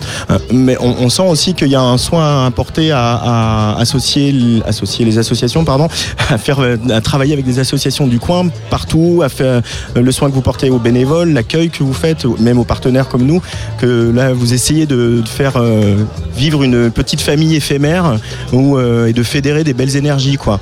[0.51, 5.17] Mais on, sent aussi qu'il y a un soin apporté à, à associer, associer les
[5.17, 5.87] associations, pardon,
[6.29, 9.61] à faire, à travailler avec des associations du coin partout, à faire
[9.95, 13.23] le soin que vous portez aux bénévoles, l'accueil que vous faites, même aux partenaires comme
[13.23, 13.41] nous,
[13.77, 16.03] que là vous essayez de faire euh,
[16.35, 18.19] vivre une petite famille éphémère
[18.53, 20.59] ou euh, et de fédérer des belles énergies, quoi.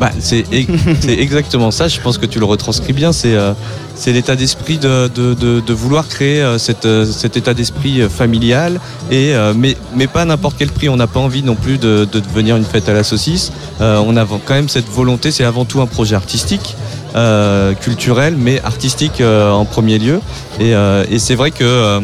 [0.00, 0.66] Bah, c'est e-
[1.00, 1.88] c'est exactement ça.
[1.88, 3.12] Je pense que tu le retranscris bien.
[3.12, 3.52] C'est euh,
[3.94, 8.80] c'est l'état d'esprit de, de, de- de vouloir créer cette, cet état d'esprit familial,
[9.10, 10.88] et, mais, mais pas à n'importe quel prix.
[10.88, 13.52] On n'a pas envie non plus de, de devenir une fête à la saucisse.
[13.80, 15.30] On a quand même cette volonté.
[15.30, 16.74] C'est avant tout un projet artistique.
[17.14, 20.18] euh, culturel mais artistique euh, en premier lieu
[20.58, 22.00] et, euh, et c'est vrai que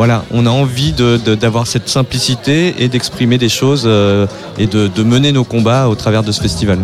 [0.00, 4.26] voilà, on a envie d'avoir cette simplicité et d'exprimer des choses euh,
[4.58, 6.78] et de, mener nos combats au travers de ce festival.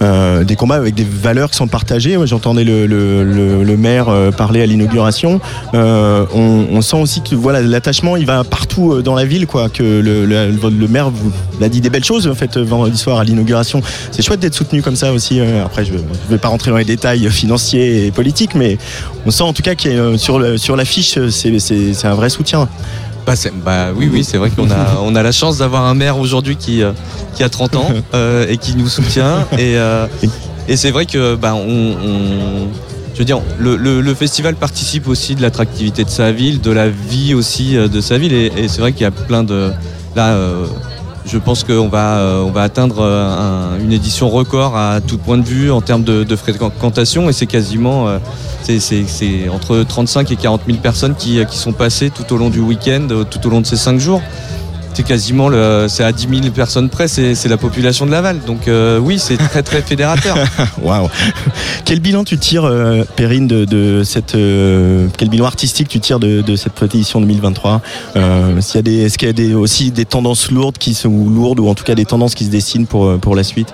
[0.00, 2.16] Euh, des combats avec des valeurs qui sont partagées.
[2.24, 5.40] J'entendais le, maire euh, parler à l'inauguration.
[5.72, 9.68] On, sent aussi que voilà l'attachement, il va partout dans la ville, quoi.
[9.80, 11.32] Le, maire vous
[11.64, 13.82] a dit des belles choses en fait vendredi soir à l'inauguration.
[14.12, 15.40] C'est chouette d'être soutenu comme ça aussi.
[15.40, 15.98] Après, je ne
[16.30, 18.78] vais pas rentrer dans les détails financiers et politiques, mais
[19.26, 22.51] on sent en tout cas qu'il sur sur l'affiche, c'est un vrai soutien.
[23.26, 23.34] Bah,
[23.64, 26.56] bah oui, oui, c'est vrai qu'on a, on a la chance d'avoir un maire aujourd'hui
[26.56, 26.92] qui, euh,
[27.34, 29.46] qui a 30 ans euh, et qui nous soutient.
[29.52, 30.06] Et, euh,
[30.68, 31.60] et c'est vrai que bah, on,
[32.04, 32.68] on-
[33.14, 36.70] je veux dire, le, le- le festival participe aussi de l'attractivité de sa ville, de
[36.70, 38.32] la vie aussi de sa ville.
[38.32, 39.70] Et, et c'est vrai qu'il y a plein de.
[40.16, 40.66] Là, euh,
[41.26, 45.18] je pense qu'on va, euh, on va atteindre euh, un- une édition record à tout
[45.18, 47.28] point de vue en termes de, fréquentation.
[47.28, 48.08] Et c'est quasiment.
[48.08, 48.18] euh,
[48.62, 52.36] c'est, c'est- c'est entre 35 et 40 000 personnes qui, qui sont passées tout au
[52.36, 54.20] long du week-end, tout au long de ces 5 jours.
[54.94, 58.40] C'est quasiment le, c'est à 10 000 personnes près, c'est, c'est la population de Laval.
[58.46, 60.36] Donc euh, oui, c'est très très fédérateur.
[60.82, 61.08] Waouh
[61.86, 66.20] Quel bilan tu tires, euh, Perrine, de, de cette euh, quel bilan artistique tu tires
[66.20, 67.80] de, de cette édition 2023
[68.16, 70.92] euh, s'il y a des, Est-ce qu'il y a des, aussi des tendances lourdes qui
[70.92, 73.44] sont ou lourdes ou en tout cas des tendances qui se dessinent pour pour la
[73.44, 73.72] suite?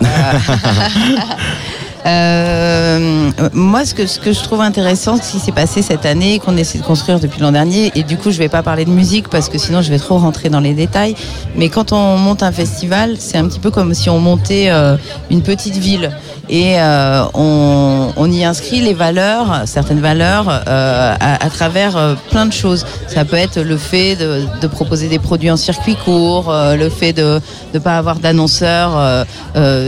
[2.06, 6.38] Euh, moi, ce que, ce que je trouve intéressant, ce qui s'est passé cette année,
[6.38, 8.90] qu'on essaie de construire depuis l'an dernier, et du coup, je vais pas parler de
[8.90, 11.14] musique parce que sinon, je vais trop rentrer dans les détails.
[11.56, 14.96] Mais quand on monte un festival, c'est un petit peu comme si on montait euh,
[15.30, 16.10] une petite ville
[16.48, 22.52] et euh, on, y inscrit les valeurs, certaines valeurs, euh, à, travers euh, plein de
[22.52, 22.86] choses.
[23.06, 27.40] Ça peut être le fait de, proposer des produits en circuit court, le fait de
[27.74, 29.26] ne pas avoir d'annonceurs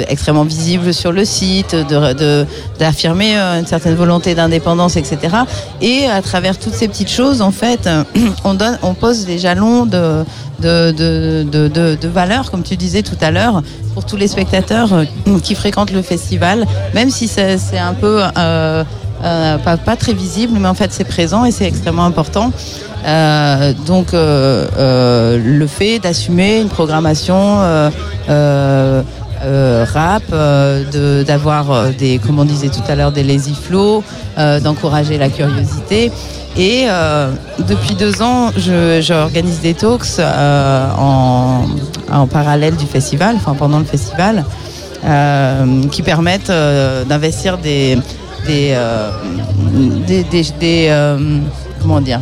[0.09, 1.77] extrêmement visibles sur le site,
[2.79, 5.19] d'affirmer une certaine volonté d'indépendance, etc.
[5.81, 7.89] Et à travers toutes ces petites choses, en fait,
[8.45, 10.25] on, pose les jalons de-
[10.61, 13.63] de valeurs, comme tu disais tout à l'heure,
[13.95, 15.05] pour tous les spectateurs euh,
[15.43, 18.85] qui fréquentent le festival, même si c'est un peu euh,
[19.23, 22.53] euh, pas, très visible, mais en fait c'est présent et c'est extrêmement important.
[23.07, 27.59] Euh, donc euh, le fait d'assumer une programmation
[29.43, 34.05] euh, rap, euh, d'avoir euh, des, comme on disait tout à l'heure, des lazy flow,
[34.63, 36.11] d'encourager la curiosité.
[36.57, 36.87] Et
[37.59, 40.19] depuis deux ans, j'organise des talks
[40.99, 41.67] en,
[42.31, 44.45] parallèle du festival, enfin pendant le festival,
[45.91, 46.51] qui permettent
[47.09, 47.99] d'investir des,
[51.83, 52.21] comment dire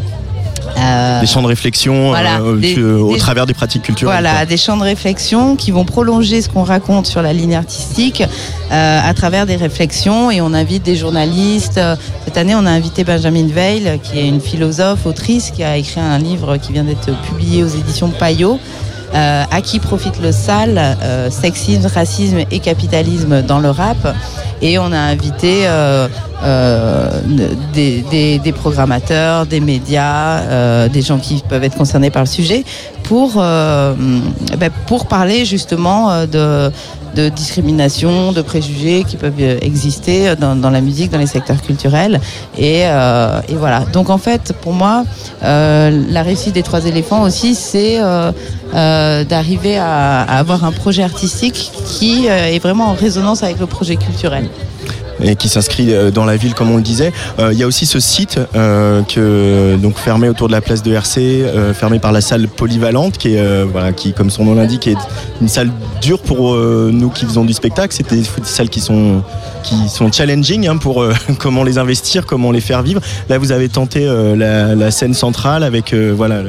[1.20, 4.14] Des champs de réflexion Voilà, euh, des- que- au des- travers des pratiques culturelles.
[4.22, 4.46] voilà, quoi.
[4.46, 8.22] des champs de réflexion qui vont prolonger ce qu'on raconte sur la ligne artistique
[8.70, 11.78] euh, à travers des réflexions et on invite des journalistes.
[11.78, 15.76] Euh, Cette année, on a invité Benjamin Veil, qui est une philosophe, autrice, qui a
[15.78, 18.60] écrit un livre qui vient d'être publié aux éditions Payot.
[19.14, 23.96] Euh, à qui profite le sale, euh, sexisme, racisme et capitalisme dans le rap.
[24.60, 26.08] Et on a invité euh,
[26.44, 27.10] euh,
[27.72, 32.28] des, des- des programmateurs, des médias, euh, des gens qui peuvent être concernés par le
[32.28, 32.64] sujet
[33.04, 33.94] pour, euh,
[34.58, 36.70] ben, pour parler justement de,
[37.18, 42.20] de discrimination, de préjugés qui peuvent euh, exister dans, la musique, dans les secteurs culturels.
[42.56, 43.80] Et, euh, et voilà.
[43.92, 45.04] Donc en fait, pour moi,
[45.42, 47.98] euh, la réussite des trois éléphants aussi, c'est
[48.72, 53.96] d'arriver à, à avoir un projet artistique qui est vraiment en résonance avec le projet
[53.96, 54.48] culturel.
[55.22, 57.12] Et qui s'inscrit euh, dans la ville comme on le disait.
[57.38, 60.82] Euh, Il y a aussi ce site euh, que donc fermé autour de la place
[60.82, 61.44] de RC,
[61.74, 64.96] fermé par la salle polyvalente, qui est voilà, qui comme son nom l'indique est
[65.40, 67.96] une salle dure pour nous qui faisons du spectacle.
[68.10, 69.22] Des, des salles qui sont
[69.62, 73.00] qui sont challenging hein, pour euh, comment les investir, comment les faire vivre.
[73.28, 76.42] Là, vous avez tenté euh, la, la scène centrale avec euh, voilà.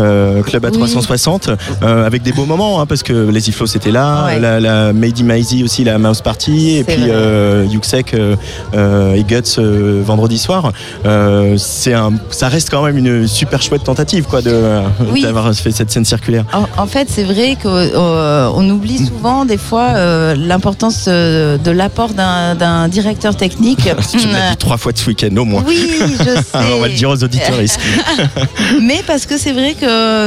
[0.00, 0.78] Euh, Club à Oui.
[0.78, 1.50] 360
[1.82, 4.40] euh, avec des beaux moments hein, parce que les Flow c'était là Ouais.
[4.40, 8.36] la, la Made in Maizy aussi la Mouse Party et puis euh, Yuxek euh,
[8.74, 9.60] euh, et Guts
[10.02, 10.72] vendredi soir
[11.58, 14.80] c'est un ça reste quand même une super chouette tentative quoi de
[15.12, 15.22] Oui.
[15.22, 20.34] d'avoir fait cette scène circulaire En, en fait, c'est vrai qu'on oublie souvent des fois
[20.34, 23.80] l'importance de l'apport d'un directeur technique.
[24.10, 25.88] tu me l'as dit trois fois de ce week-end au moins Oui,
[26.18, 26.42] je sais.
[26.76, 27.56] on va le dire aux auditeurs
[28.82, 29.83] Mais parce que c'est vrai que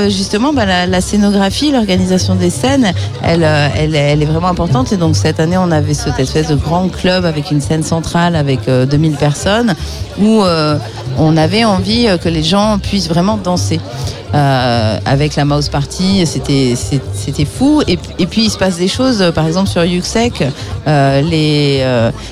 [0.09, 2.91] justement, bah, la, scénographie, l'organisation des scènes,
[3.23, 4.91] elle, euh, elle est vraiment importante.
[4.91, 8.35] Et donc cette année, on avait cette espèce de grand club avec une scène centrale
[8.35, 9.75] avec euh, 2000 personnes
[10.19, 10.77] où euh,
[11.17, 13.79] on avait envie euh, que les gens puissent vraiment danser.
[14.33, 17.81] Euh, avec la mouse party, c'était c'était fou.
[17.87, 19.21] Et, et puis il se passe des choses.
[19.21, 20.43] euh, Par exemple sur Yuxek,
[20.87, 21.85] euh, les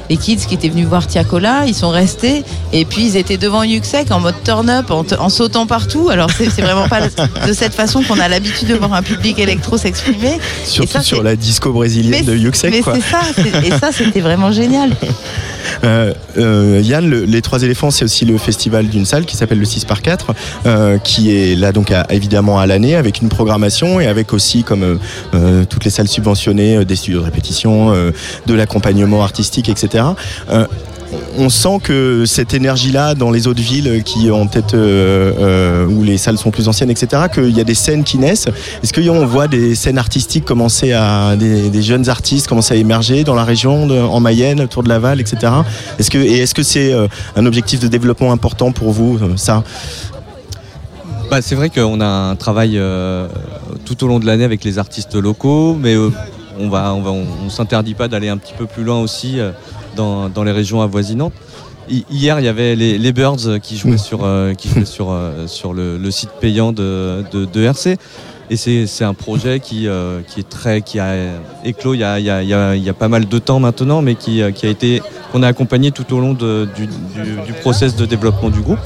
[0.09, 2.43] les kids qui étaient venus voir Tiakola, ils sont restés
[2.73, 6.09] et puis ils étaient devant Yuxek en mode turn up, en, sautant partout.
[6.09, 6.99] Alors c'est vraiment pas
[7.47, 10.37] de cette façon qu'on a l'habitude de voir un public électro s'exprimer.
[10.65, 13.21] surtout ça, sur la disco brésilienne de mais Yuxek quoi c'est ça.
[13.63, 14.91] Et ça, c'était vraiment génial.
[15.83, 19.59] Euh, euh, Yann, le- les Trois éléphants, c'est aussi le festival d'une salle qui s'appelle
[19.59, 20.33] le 6 par 4
[20.65, 24.63] euh, qui est là donc à- évidemment à l'année avec une programmation et avec aussi
[24.63, 24.95] comme euh,
[25.33, 27.93] euh, toutes les salles subventionnées euh, des studios de répétition,
[28.45, 30.03] de l'accompagnement artistique, etc.
[31.37, 34.75] On sent que cette énergie-là dans les autres villes qui ont peut-être
[35.87, 37.23] où les salles sont plus anciennes, etc.
[37.33, 38.47] Qu'il y a des scènes qui naissent.
[38.83, 43.35] Est-ce qu'on voit des scènes artistiques commencer à des, jeunes artistes commencer à émerger dans
[43.35, 45.51] la région, en Mayenne, autour de Laval, etc.
[45.99, 46.93] Est-ce que et est-ce que c'est
[47.35, 49.63] un objectif de développement important pour vous ça?
[51.29, 53.27] Bah, c'est vrai qu'on a un travail euh,
[53.83, 56.11] tout au long de l'année avec les artistes locaux, mais euh,
[56.59, 59.51] on va, on va, on, s'interdit pas d'aller un petit peu plus loin aussi euh,
[59.95, 61.33] dans, dans les régions avoisinantes.
[61.89, 65.13] Hi- Hier, il y avait les, Birds qui jouaient sur, qui jouaient sur,
[65.47, 67.97] sur le, site payant de, de, RC.
[68.51, 69.87] Et c'est un projet qui,
[70.27, 71.15] qui est très, qui a
[71.63, 72.43] éclos il y a, y a,
[72.75, 75.01] y a, pas mal de temps maintenant, mais qui, qui a été,
[75.35, 78.79] qu'on a accompagné tout au long de- du, du, du process de développement du groupe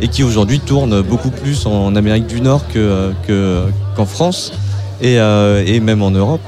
[0.00, 3.62] et qui aujourd'hui tourne beaucoup plus en Amérique du Nord que, que-
[3.94, 4.52] qu'en France
[5.00, 6.40] et, euh, et même en Europe.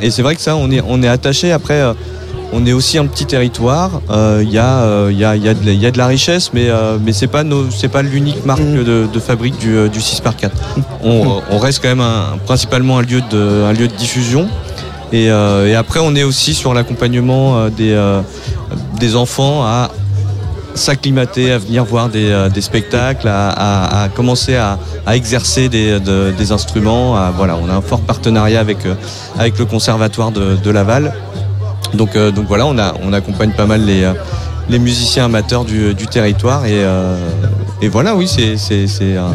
[0.00, 1.52] Et c'est vrai que ça, on est, on est attaché.
[1.52, 1.92] Après, euh,
[2.54, 4.00] on est aussi un petit territoire.
[4.10, 6.06] Euh, Il y, a, y, a, y, a de la- il y a de la
[6.06, 6.68] richesse, mais,
[7.04, 10.20] mais c'est pas nos, c'est pas l'unique marque de, de fabrique du, euh, du 6
[10.22, 10.56] par 4
[11.04, 14.48] on, on reste quand même un- principalement un lieu de, un lieu de diffusion.
[15.14, 18.22] Et, euh, et après, on est aussi sur l'accompagnement des, euh,
[19.02, 19.90] des enfants à
[20.74, 24.78] s'acclimater, à venir voir des, euh, spectacles, à, commencer à,
[25.12, 27.16] exercer des, de- des instruments.
[27.36, 28.94] voilà, on a un fort partenariat avec, euh,
[29.36, 31.12] avec le conservatoire de, Laval.
[31.94, 36.64] Donc, euh, donc voilà, on, accompagne pas mal les, musiciens amateurs du, territoire.
[36.66, 36.80] Et,
[37.82, 39.34] et voilà, oui, c'est un,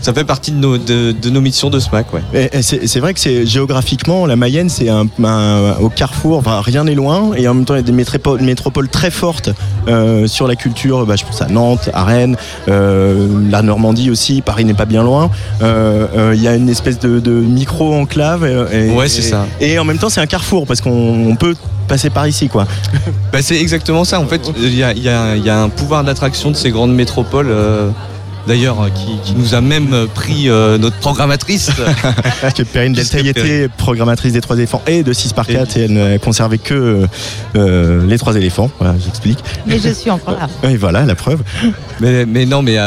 [0.00, 2.50] ça fait partie de nos, de, de nos missions de SMAC, ouais.
[2.62, 6.38] C'est vrai que c'est géographiquement la Mayenne, c'est un, un- au carrefour.
[6.38, 9.10] Enfin, rien n'est loin, et en même temps, il y a des métropoles, métropoles très
[9.10, 9.50] fortes
[9.88, 11.04] euh, sur la culture.
[11.06, 12.36] Bah, je pense à Nantes, à Rennes,
[12.68, 14.40] euh, la Normandie aussi.
[14.42, 15.30] Paris n'est pas bien loin.
[15.62, 18.44] Euh, euh, Il y a une espèce de, de micro enclave.
[18.72, 19.46] Et, et- Ouais, c'est ça.
[19.60, 20.90] Et en même temps, c'est un carrefour parce qu'on
[21.28, 21.54] on peut
[21.88, 22.66] passer par ici, quoi.
[23.32, 24.20] Bah, c'est exactement ça.
[24.20, 26.56] En fait, il y a, il y a- il y a un pouvoir d'attraction de
[26.56, 27.48] ces grandes métropoles.
[28.48, 31.70] D'ailleurs, euh, qui, qui nous a même euh, pris euh, notre programmatrice.
[32.40, 35.80] Parce que Perrine Deltaille était programmatrice des Trois éléphants et de 6 par 4 et
[35.82, 37.06] elle ne conservait que
[37.56, 38.70] euh, les Trois éléphants.
[38.80, 39.38] Voilà, j'explique.
[39.66, 40.48] Mais je suis encore là.
[40.70, 41.42] Et voilà, la preuve.
[42.00, 42.78] mais, mais non, mais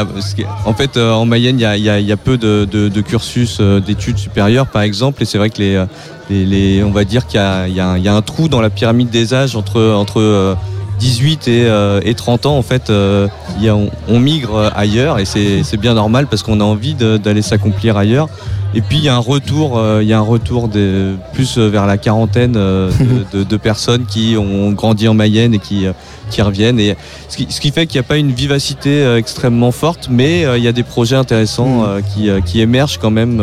[0.66, 2.68] en fait, en Mayenne, il y a, il y a- il y a peu de,
[2.70, 5.84] de- de cursus d'études supérieures, par exemple, et c'est vrai que les,
[6.30, 7.44] les, les- on va dire qu'il y
[7.76, 10.20] y a un- il y a un trou dans la pyramide des âges entre entre
[10.20, 10.56] euh,
[11.02, 12.58] 18 et, euh, et 30 ans.
[12.58, 13.28] En fait, euh,
[13.58, 16.64] il y a- on, on migre euh, ailleurs et c'est bien normal parce qu'on a
[16.64, 18.30] envie d'aller s'accomplir ailleurs.
[18.74, 21.86] Et puis il y a un retour, il y a un retour des, plus vers
[21.88, 22.90] la quarantaine euh,
[23.34, 25.86] de, de- de personnes qui ont grandi en Mayenne et qui,
[26.30, 26.80] qui reviennent.
[26.80, 26.96] Et
[27.28, 30.64] ce qui, ce qui fait qu'il n'y a pas une vivacité extrêmement forte, mais il
[30.64, 33.42] y a des projets intéressants euh, qui, qui émergent quand même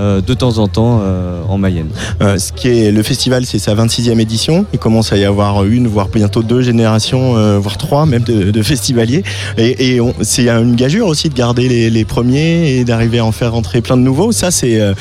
[0.00, 1.88] de temps en temps euh, en Mayenne.
[2.22, 4.64] Euh, ce qui est le festival, c'est sa 26e édition.
[4.72, 8.50] Il commence à y avoir une, voire bientôt deux générations, euh, voire trois même de,
[8.50, 9.22] de festivaliers.
[9.58, 13.52] Et, c'est une gageure aussi de garder les, les premiers et d'arriver à en faire
[13.52, 14.32] rentrer plein de nouveaux.
[14.32, 14.94] Ça, c'est euh,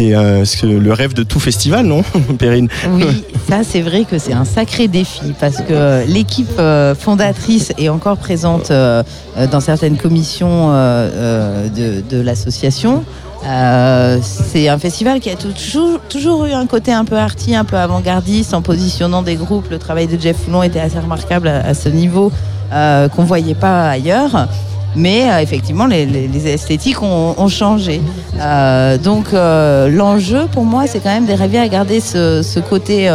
[0.00, 2.02] euh, le rêve de tout festival, non,
[2.38, 2.68] Perrine?
[2.90, 3.04] Oui,
[3.48, 8.16] ça c'est vrai que c'est un sacré défi parce que l'équipe euh, fondatrice est encore
[8.16, 9.02] présente euh,
[9.36, 13.04] euh, dans certaines commissions euh, euh, de, de l'association.
[13.46, 17.76] Euh, c'est un festival qui a toujours, eu un côté un peu arty, un peu
[17.76, 19.68] avant-gardiste en positionnant des groupes.
[19.70, 22.32] Le travail de Jeff Foulon était assez remarquable à, ce niveau
[22.72, 24.48] euh, qu'on voyait pas ailleurs.
[24.96, 28.00] Mais euh, effectivement, les, les- les esthétiques ont, ont changé.
[28.40, 33.08] Euh, donc euh, l'enjeu pour moi, c'est quand même d'arriver à garder ce, ce côté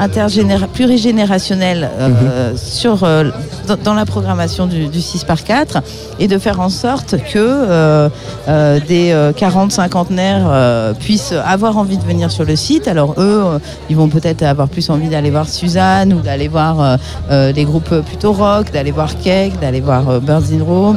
[0.00, 3.30] euh, plurigénérationnel euh, sur, euh,
[3.66, 5.82] dans, dans la programmation du, du 6 par 4
[6.18, 8.08] et de faire en sorte que euh,
[8.48, 12.88] euh, des euh, 40 cinquantenaires puissent avoir envie de venir sur le site.
[12.88, 16.98] Alors eux, ils vont peut-être avoir plus envie d'aller voir Suzanne ou d'aller voir
[17.30, 20.96] des groupes plutôt rock, d'aller voir Cake, d'aller voir Birds in Row.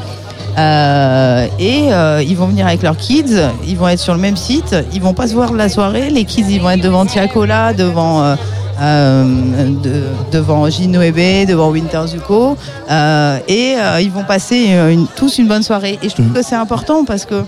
[0.58, 4.38] Euh, et euh, ils vont venir avec leurs kids, ils vont être sur le même
[4.38, 7.74] site, ils vont pas se voir la soirée, les kids ils vont être devant Tiakola,
[7.74, 8.36] devant euh,
[8.80, 12.56] de- devant Gino Ebe, devant Winter Zuko,
[12.90, 15.98] euh, et euh, ils vont passer euh, une- tous une bonne soirée.
[16.04, 17.44] Et je trouve que c'est important parce que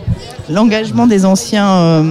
[0.49, 2.03] l'engagement des anciens euh,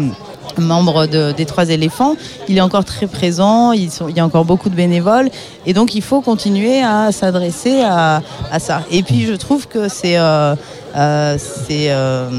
[0.58, 2.14] membres de- des Trois éléphants,
[2.48, 5.28] il est encore très présent, sont- il y a encore beaucoup de bénévoles,
[5.66, 8.82] et donc il faut continuer à s'adresser à, à ça.
[8.90, 10.54] Et puis je trouve que c'est euh,
[10.96, 11.36] euh,
[11.70, 12.30] euh,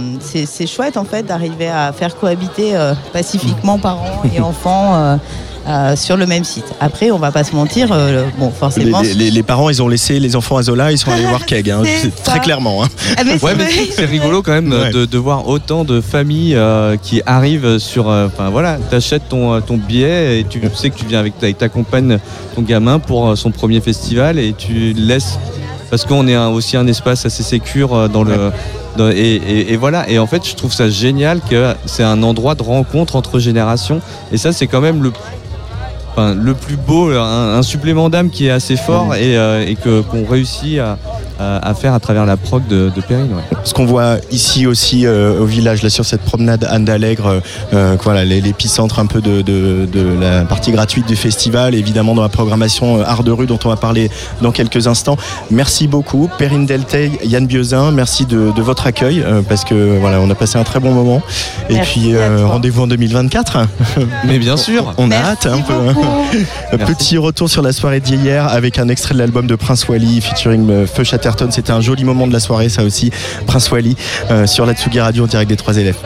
[0.67, 5.17] chouette en fait d'arriver à faire cohabiter euh, pacifiquement parents et enfants.
[5.69, 6.65] Euh, sur le même site.
[6.79, 9.01] Après, on va pas se mentir, euh, bon, les, forcément.
[9.01, 11.45] les- les- les parents, ils ont laissé les enfants à Zola, ils sont allés voir
[11.45, 11.81] Keg, hein,
[12.23, 12.83] très clairement.
[12.83, 12.87] hein.
[13.17, 13.73] Ah, mais c'est Ouais, mais vrai.
[13.73, 14.91] c'est- c'est rigolo quand même euh, Ouais.
[14.91, 18.09] de, de voir autant de familles euh, qui arrivent sur.
[18.09, 21.45] euh, Enfin voilà, t'achètes ton, ton billet et tu sais que tu viens avec ta,
[21.45, 22.17] avec ta compagne,
[22.55, 25.37] ton gamin pour son premier festival et tu laisses.
[25.89, 28.51] Parce qu'on est un- aussi un espace assez sécure dans le.
[28.97, 32.21] dans- et, et- et voilà, et en fait, je trouve ça génial que c'est un
[32.21, 33.99] endroit de rencontre entre générations.
[34.31, 35.11] Et ça, c'est quand même le,
[36.19, 39.75] enfin, le plus beau, un, un supplément d'âme qui est assez fort et, euh, et
[39.75, 40.97] que qu'on réussit à,
[41.39, 43.33] à- à faire à travers la prog de, de Perrine.
[43.33, 43.57] ouais.
[43.63, 47.39] Ce qu'on voit ici aussi euh, au village, là sur cette promenade Anne d'Allègre, euh,
[47.73, 52.15] euh, voilà, les- l'épicentre un peu de, de- de la partie gratuite du festival, évidemment
[52.15, 54.09] dans la programmation euh, Art de rue dont on va parler
[54.41, 55.17] dans quelques instants.
[55.51, 60.19] Merci beaucoup, Perrine Delteil, Yann Biozin, merci de, de votre accueil euh, parce que voilà,
[60.19, 61.21] on a passé un très bon moment.
[61.69, 63.57] Et Merci puis euh, rendez-vous en 2024.
[64.25, 64.93] Mais bien sûr.
[64.97, 65.73] On a Merci hâte un peu.
[65.73, 66.77] hein.
[66.85, 70.69] Petit retour sur la soirée d'hier avec un extrait de l'album de Prince Wally featuring
[70.69, 71.03] euh, Feu
[71.49, 73.11] C'était un joli moment de la soirée, ça aussi.
[73.45, 73.95] Prince Wally
[74.31, 75.97] euh, sur la Tsugi Radio en direct des trois élèves.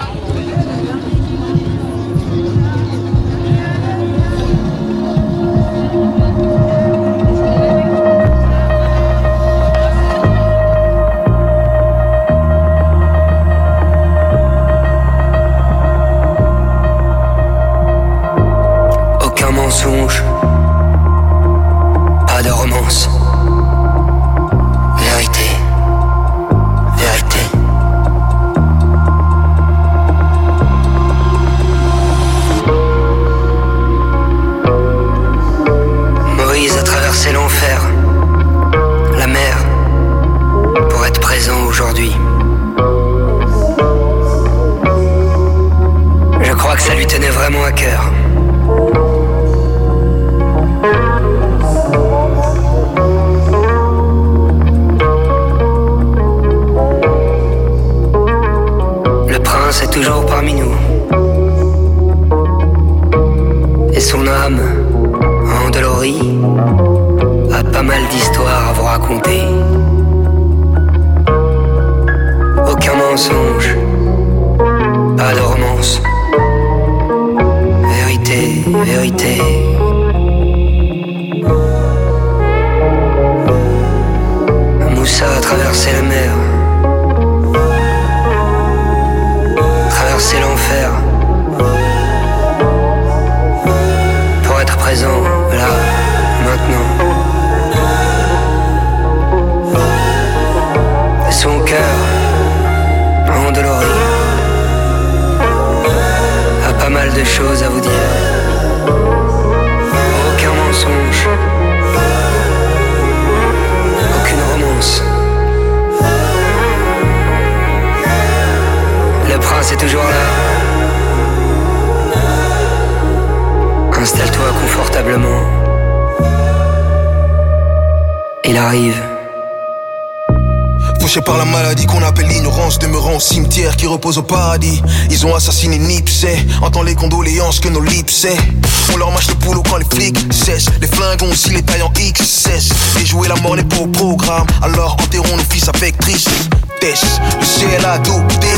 [145.64, 147.20] Enterrons nos fils avec tristesse.
[147.40, 148.53] Le ciel a adopté tout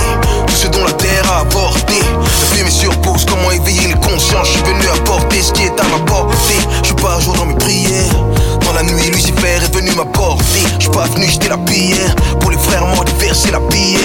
[0.65, 1.93] ce dont la terre a apporté.
[1.93, 4.47] Le film est sur pause, comment éveiller les consciences.
[4.47, 6.59] Je suis venu apporter ce qui est à ma portée.
[6.83, 8.15] Je à jour dans mes prières.
[8.65, 10.63] Dans la nuit, Lucifer est venu m'apporter.
[10.79, 12.15] Je pas venu jeter la pierre.
[12.39, 13.99] Pour les frères morts, verser la pierre.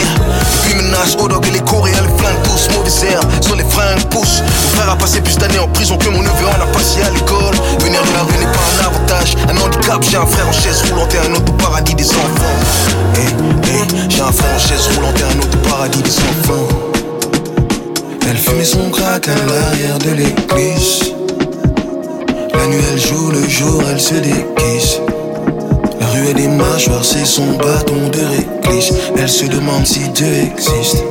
[0.65, 2.69] Puis menace au dog et les coréens, les flingues tous.
[2.75, 4.43] Mauvais herbe sur les fringues poussent.
[4.43, 7.11] Mon frère a passé plus d'années en prison que mon neveu en a passé à
[7.11, 7.55] l'école.
[7.81, 9.37] Venir de la rue n'est pas un avantage.
[9.49, 12.59] Un handicap, j'ai un frère en chaise roulante et un autre au paradis des enfants.
[13.17, 13.27] Hey,
[13.71, 16.50] hey, j'ai un frère en chaise roulante et un autre au paradis des enfants.
[18.29, 21.15] Elle fumait son crack à l'arrière de l'église.
[22.55, 25.01] La nuit elle joue, le jour elle se déguise.
[26.01, 28.93] La rue a des mâchoires, c'est son bâton de réglisse.
[29.17, 31.05] Elle se demande si Dieu existe.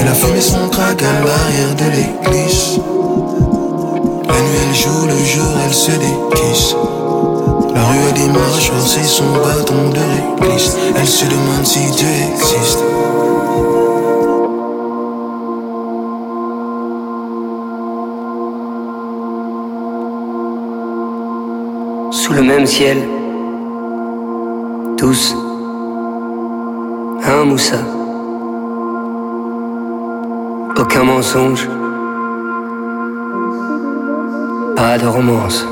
[0.00, 2.80] Elle a fumé son crack à l'arrière de l'église.
[4.28, 6.76] La nuit elle joue, le jour elle se déguise.
[7.78, 10.00] La rue a des mâchoires, c'est son bâton de
[10.40, 10.76] réglisse.
[10.96, 12.80] Elle se demande si Dieu existe.
[22.10, 22.98] sous le même ciel.
[24.96, 25.36] Tous.
[27.24, 27.76] Un Moussa.
[30.76, 31.68] Aucun mensonge.
[34.74, 35.64] Pas de romance.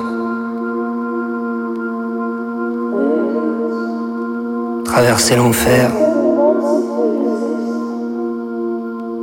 [4.97, 5.91] Traverser l'enfer.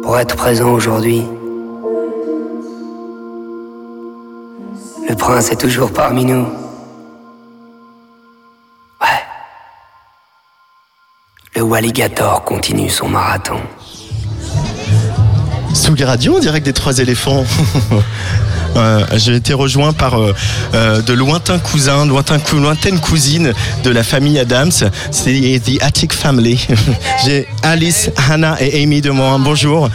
[0.04, 1.24] Pour être présent aujourd'hui.
[5.10, 6.46] Le prince est toujours parmi nous.
[11.56, 13.60] Le Walligator continue son marathon.
[15.74, 17.46] Sugi Radio en direct des Trois éléphants.
[18.76, 20.34] Euh, J'ai été rejoint par euh,
[20.74, 23.54] euh, de lointains cousins, lointaines cousines
[23.84, 24.72] de la famille Adams.
[25.12, 26.66] C'est The Attic Family.
[27.24, 29.38] J'ai Alice, Hannah et Amy de moi.
[29.40, 29.92] Bonjour.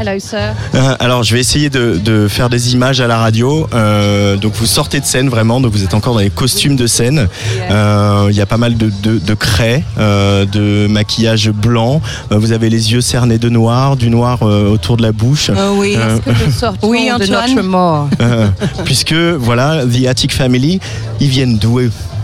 [0.00, 0.54] Hello, sir.
[0.74, 3.66] Euh, alors, je vais essayer de, de faire des images à la radio.
[3.74, 5.60] Euh, donc, vous sortez de scène vraiment.
[5.60, 7.28] Donc, vous êtes encore dans les costumes de scène.
[7.70, 12.00] Euh, Il y a pas mal de, de, de craie, euh, de maquillage blanc.
[12.30, 15.50] Vous avez les yeux cernés de noir, du noir euh, autour de la bouche.
[15.54, 17.54] Oh oui, Euh, est-ce que nous sortons Oui, de Antoine.
[17.54, 18.08] notre mort?
[18.22, 18.48] Euh,
[18.86, 20.80] puisque voilà, The Attic Family,
[21.20, 21.78] ils viennent d'où?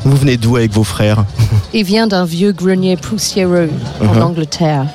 [0.04, 1.24] Vous venez d'où avec vos frères?
[1.74, 3.68] Il vient d'un vieux grenier poussiéreux
[4.00, 4.22] en Uh-huh.
[4.22, 4.86] Angleterre.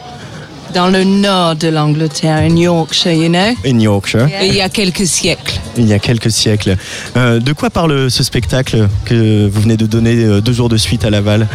[0.74, 3.53] Dans le nord de l'Angleterre, in Yorkshire, you know?
[3.65, 5.59] In Yorkshire, il y a quelques siècles.
[5.78, 6.78] il y a quelques siècles.
[7.17, 10.78] Euh, de quoi parle ce spectacle que vous venez de donner euh, deux jours de
[10.78, 11.47] suite à Laval?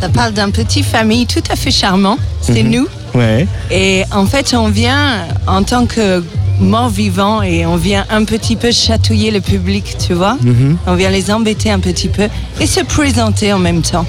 [0.00, 2.16] Ça parle d'un petit famille tout à fait charmant.
[2.40, 2.70] C'est Mhm.
[2.70, 2.86] nous.
[3.14, 3.46] Ouais.
[3.70, 6.24] Et en fait, on vient en tant que
[6.58, 10.38] mort vivant et on vient un petit peu chatouiller le public, tu vois?
[10.42, 10.78] Mhm.
[10.86, 12.28] On vient les embêter un petit peu
[12.60, 14.06] et se présenter en même temps.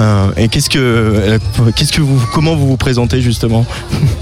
[0.00, 1.38] Euh, et qu'est-ce que, euh,
[1.74, 3.64] qu'est-ce que vous, comment vous vous présentez justement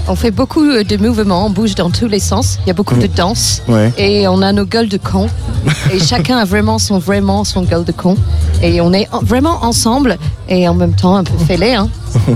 [0.07, 2.59] On fait beaucoup de mouvements, on bouge dans tous les sens.
[2.65, 3.61] Il y a beaucoup de danse.
[3.67, 3.91] Ouais.
[3.97, 5.27] Et on a nos gueules de con.
[5.93, 8.15] Et chacun a vraiment son, vraiment son gueule de con.
[8.61, 11.73] Et on est en- vraiment ensemble et en même temps un peu fêlés.
[11.75, 11.89] Hein.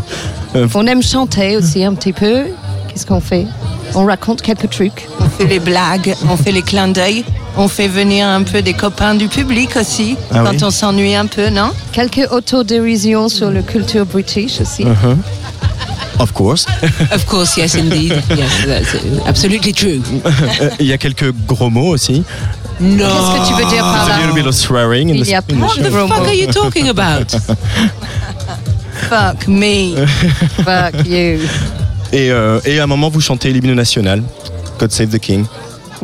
[0.56, 2.44] Euh, On aime chanter aussi un petit peu.
[2.88, 3.48] Qu'est-ce qu'on fait?
[3.96, 5.08] On raconte quelques trucs.
[5.20, 7.26] On fait les blagues, on fait les clins d'œil,
[7.58, 10.64] on fait venir un peu des copains du public aussi, Ah quand oui.
[10.64, 11.72] on s'ennuie un peu, non?
[11.92, 14.84] Quelques autodérisions sur la culture british aussi.
[14.86, 15.18] Uh-huh.
[16.20, 16.66] Of course.
[17.12, 18.14] Of course, yes, indeed.
[18.30, 20.02] Yes, that's uh, absolutely true.
[20.62, 22.24] Euh, Il y a quelques gros mots aussi.
[22.80, 23.06] No.
[23.06, 25.30] Qu'est-ce que tu veux dire par There's a little bit of swearing in Il the,
[25.30, 25.42] y a in
[25.84, 26.28] the gros What mots.
[26.28, 27.32] are you talking about?
[29.10, 29.96] Fuck me.
[30.64, 31.40] Fuck you.
[32.12, 34.24] Et, euh, et à un moment, vous chantez l'hymne national,
[34.80, 35.46] God Save the King.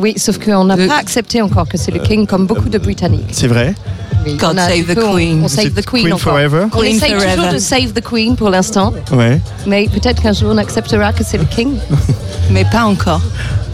[0.00, 3.28] Oui, sauf qu'on n'a pas accepté encore que c'est le king comme beaucoup de Britanniques.
[3.32, 3.74] C'est vrai
[4.26, 5.40] Oui, God on a- save the queen.
[5.44, 6.32] On save the queen, Queen encore.
[6.32, 7.34] forever On Queen essaye forever.
[7.36, 9.40] toujours de save the queen pour l'instant, Ouais.
[9.66, 11.74] mais peut-être qu'un jour on acceptera que c'est le king.
[12.50, 13.20] Mais pas encore.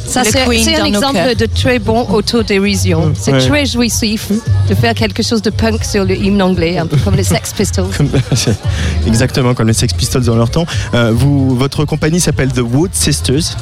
[0.07, 3.13] Ça, c'est un exemple de très bon autodérision.
[3.19, 3.39] C'est Ouais.
[3.49, 4.31] très jouissif
[4.69, 7.53] de faire quelque chose de punk sur le hymne anglais, un peu comme les Sex
[7.53, 7.87] Pistols.
[9.07, 10.67] Exactement comme les Sex Pistols dans leur temps.
[10.95, 13.57] Euh, vous, votre compagnie s'appelle The Wood Sisters.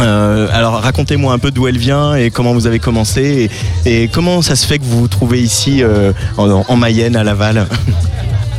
[0.00, 3.48] Euh, alors racontez-moi un peu d'où elle vient et comment vous avez commencé
[3.86, 7.16] et, et comment ça se fait que vous vous trouvez ici euh, en, en Mayenne
[7.16, 7.66] à Laval.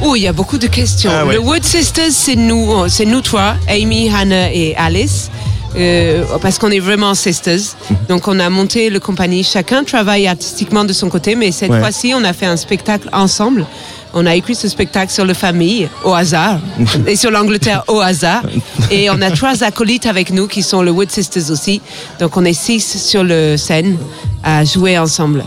[0.03, 1.09] Oh, il y a beaucoup de questions.
[1.11, 1.35] Ah ouais.
[1.35, 5.31] Le Wood Sisters, c'est nous, euh, c'est nous trois, Amy, Hannah et Alice.
[5.77, 7.59] euh, parce qu'on est vraiment sisters.
[8.09, 9.41] Donc on a monté le compagnie.
[9.45, 11.79] Chacun travaille artistiquement de son côté, mais cette Ouais.
[11.79, 13.65] fois-ci, on a fait un spectacle ensemble.
[14.17, 16.59] On a écrit ce spectacle sur la famille au hasard
[17.07, 18.43] et sur l'Angleterre au hasard.
[18.89, 21.81] Et on a trois acolytes avec nous qui sont le Wood Sisters aussi.
[22.19, 23.97] Donc on est six sur le scène
[24.43, 25.43] à jouer ensemble.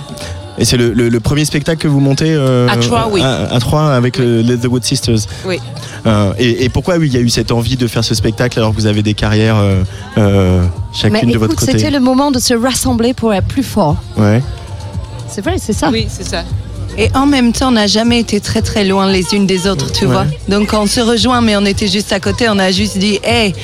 [0.61, 3.23] Et c'est le, le- le premier spectacle que vous montez euh, À trois, oui.
[3.23, 5.21] À, à trois avec le- les The Wood Sisters.
[5.47, 5.61] Oui.
[6.05, 8.59] Euh, et, et pourquoi oui, il y a eu cette envie de faire ce spectacle
[8.59, 9.83] alors que vous avez des carrières euh,
[10.19, 13.47] euh, chacune Mais de votre écoute, côté c'était le moment de se rassembler pour être
[13.47, 13.97] plus fort.
[14.17, 14.43] Ouais.
[15.29, 15.91] C'est vrai, c'est ça.
[15.93, 16.43] Oui, c'est ça.
[16.99, 19.93] Et en même temps, on n'a jamais été très très loin les unes des autres,
[19.93, 20.13] tu Ouais.
[20.13, 20.27] vois.
[20.49, 22.47] Donc on se rejoint, mais on était juste à côté.
[22.51, 23.55] On a juste dit, hey,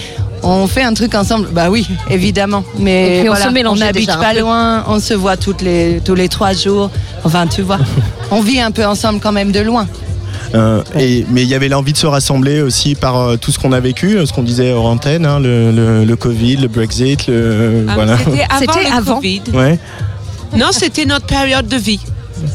[0.42, 1.48] on fait un truc ensemble.
[1.52, 2.62] Bah oui, évidemment.
[2.78, 4.40] Mais Et puis on voilà, se mélangeait n'habite un pas peu.
[4.40, 4.84] loin.
[4.86, 6.90] On se voit toutes les tous les trois jours.
[7.24, 7.78] Enfin, tu vois,
[8.30, 9.86] on vit un peu ensemble quand même de loin.
[10.54, 13.58] Euh, et, mais il y avait l'envie de se rassembler aussi par euh, tout ce
[13.58, 16.68] qu'on a vécu, euh, ce qu'on disait hors antenne, hein, le, le- le Covid, le
[16.68, 18.16] Brexit, le, Ah, voilà.
[18.18, 19.14] C'était avant C'était le avant.
[19.16, 19.42] Covid.
[19.52, 19.78] Ouais.
[20.56, 21.98] Non, c'était notre période de vie.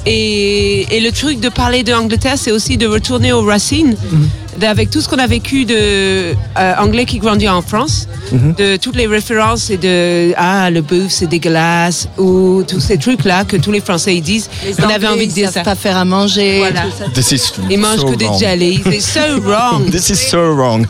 [0.06, 4.30] Et, et le truc de parler de l'Angleterre, c'est aussi de retourner aux racines, Mhm.
[4.64, 6.34] avec tout ce qu'on a vécu de euh,
[6.80, 8.56] anglais qui grandit en France, Mhm.
[8.58, 13.24] de toutes les références et de ah le bouffe c'est dégueulasse ou tous ces trucs
[13.26, 14.50] là que tous les Français ils disent.
[14.84, 15.72] On avait envie de ils dire savent ça.
[15.72, 16.60] pas faire à manger.
[16.60, 16.84] Voilà.
[17.14, 18.40] This is Ils mangent so que des wrong.
[18.40, 18.82] jellies.
[18.92, 19.90] C'est so wrong.
[19.92, 20.86] This is so wrong.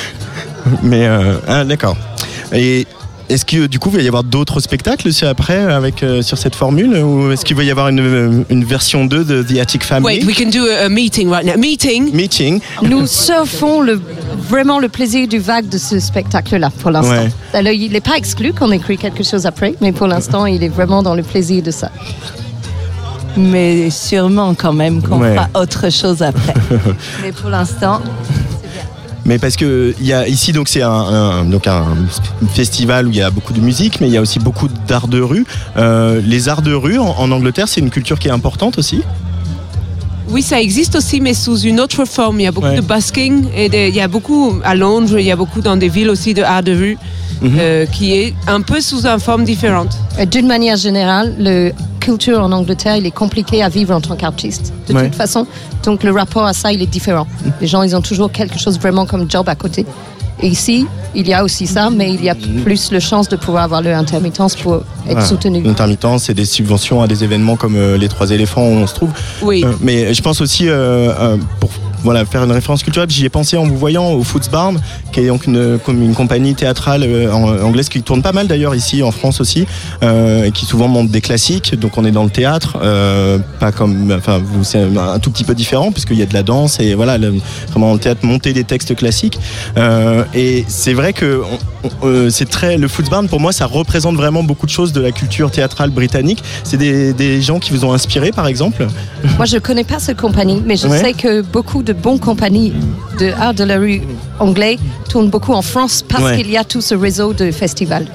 [0.82, 1.96] mais euh, ah, d'accord.
[2.52, 2.86] Et
[3.28, 6.38] est-ce que du coup il va y avoir d'autres spectacles aussi après avec euh, sur
[6.38, 9.84] cette formule ou est-ce qu'il va y avoir une, une version 2 de The Attic
[9.84, 10.18] Family?
[10.20, 11.56] Wait, we can do a, a meeting right now.
[11.58, 12.14] Meeting.
[12.14, 12.60] Meeting.
[12.82, 14.00] Nous surfons le,
[14.48, 17.10] vraiment le plaisir du vague de ce spectacle-là pour l'instant.
[17.24, 17.30] Ouais.
[17.52, 20.68] Alors, il n'est pas exclu qu'on écrit quelque chose après, mais pour l'instant, il est
[20.68, 21.90] vraiment dans le plaisir de ça.
[23.36, 25.34] Mais sûrement quand même qu'on Ouais.
[25.34, 26.54] fera autre chose après.
[27.22, 28.00] Mais pour l'instant,
[29.28, 31.84] Mais parce que il y a ici donc c'est un, un- donc un
[32.54, 35.06] festival où il y a beaucoup de musique, mais il y a aussi beaucoup d'art
[35.06, 35.44] de rue.
[35.76, 39.02] Euh, les arts de rue en, en Angleterre, c'est une culture qui est importante aussi?
[40.30, 42.40] Oui, ça existe aussi, mais sous une autre forme.
[42.40, 42.76] Il y a beaucoup Ouais.
[42.76, 45.76] de busking et de- il y a beaucoup à Londres, il y a beaucoup dans
[45.76, 46.98] des villes aussi de art de rue,
[47.42, 47.56] Mhm.
[47.60, 49.96] euh, qui est un peu sous une forme différente.
[50.30, 51.70] D'une manière générale, la
[52.00, 54.72] culture en Angleterre, il est compliqué à vivre en tant qu'artiste.
[54.88, 55.04] De Ouais.
[55.04, 55.46] toute façon,
[55.84, 57.26] donc le rapport à ça, il est différent.
[57.60, 59.84] Les gens, ils ont toujours quelque chose vraiment comme job à côté.
[60.40, 60.86] Et ici,
[61.16, 63.82] il y a aussi ça, mais il y a plus le chance de pouvoir avoir
[63.82, 65.24] leur intermittence pour être Voilà.
[65.24, 65.60] soutenu.
[65.62, 68.94] L'intermittence et des subventions à des événements comme euh, les Trois éléphants où on se
[68.94, 69.10] trouve.
[69.42, 69.64] Oui.
[69.64, 71.70] Euh, mais je pense aussi, euh, euh, pour
[72.08, 74.80] voilà, faire une référence culturelle, j'y ai pensé en vous voyant au Foots Barn,
[75.12, 78.74] qui est donc une, comme une compagnie théâtrale euh, anglaise qui tourne pas mal d'ailleurs
[78.74, 79.66] ici en France aussi,
[80.02, 81.78] euh, et qui souvent monte des classiques.
[81.78, 85.54] Donc on est dans le théâtre, euh, pas comme, enfin c'est un tout petit peu
[85.54, 87.34] différent puisqu'il y a de la danse et voilà, le-
[87.72, 89.38] vraiment le théâtre monter des textes classiques.
[89.76, 91.42] Euh, et c'est vrai que
[92.30, 95.12] c'est très le Foots Barn pour moi ça représente vraiment beaucoup de choses de la
[95.12, 96.42] culture théâtrale britannique.
[96.64, 98.86] C'est des, des gens qui vous ont inspiré par exemple?
[99.36, 101.00] Moi, je ne connais pas cette compagnie, mais je Ouais.
[101.02, 102.72] sais que beaucoup de bonnes compagnies
[103.18, 104.02] de art de la rue
[104.38, 104.78] anglais
[105.08, 106.36] tournent beaucoup en France parce Ouais.
[106.36, 108.06] qu'il y a tout ce réseau de festivals.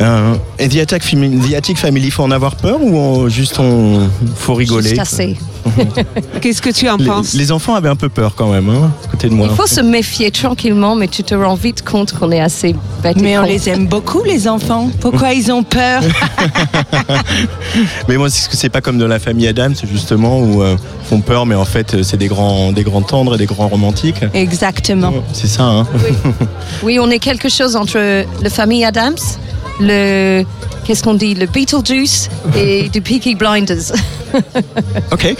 [0.00, 3.58] Euh, et The Attack Family, The Attic Family, faut en avoir peur ou on- juste
[3.58, 5.36] on faut rigoler Juste assez.
[6.40, 8.90] Qu'est-ce que tu en les, penses les enfants avaient un peu peur quand même, hein,
[9.04, 9.48] à côté de moi.
[9.50, 13.20] Il faut se méfier tranquillement, mais tu te rends vite compte qu'on est assez bête.
[13.20, 14.88] Mais on les aime beaucoup, les enfants.
[15.00, 16.02] Pourquoi ils ont peur
[18.08, 20.76] Mais moi, c'est que c'est pas comme dans la famille Adams, justement, où euh,
[21.08, 23.68] font peur, mais en fait, euh, c'est des grands, des grands tendres et des grands
[23.68, 24.22] romantiques.
[24.34, 25.12] Exactement.
[25.32, 25.86] C'est ça, hein
[26.82, 27.98] Oui, on est quelque chose entre
[28.42, 29.16] la famille Adams,
[29.80, 30.44] le
[30.84, 33.92] qu'est-ce qu'on dit, le Beetlejuice et du Peaky Blinders.
[35.10, 35.34] Ok.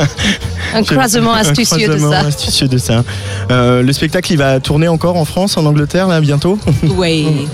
[0.74, 2.20] Un croisement astucieux de croisement ça.
[2.20, 3.02] astucieux de ça.
[3.50, 6.56] Euh, le spectacle, il va tourner encore en France, en Angleterre, là, bientôt
[6.96, 7.48] Oui.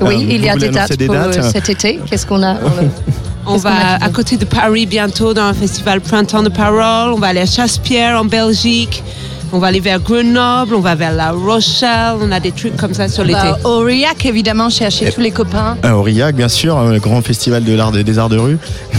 [0.00, 2.00] Oui, il y a des dates des pour dates euh, cet été.
[2.08, 2.56] Qu'est-ce qu'on a
[3.46, 7.12] On va à côté de Paris bientôt dans un festival Printemps de Parole.
[7.12, 9.02] On va aller à Chasse-Pierre en Belgique.
[9.52, 10.74] On va aller vers Grenoble.
[10.74, 12.16] On va vers La Rochelle.
[12.20, 13.40] On a des trucs comme ça sur l'été.
[13.40, 15.76] Bah, Aurillac, évidemment, chercher tous les copains.
[15.82, 18.58] À Aurillac, bien sûr, hein, le grand festival de l'art des arts de rue.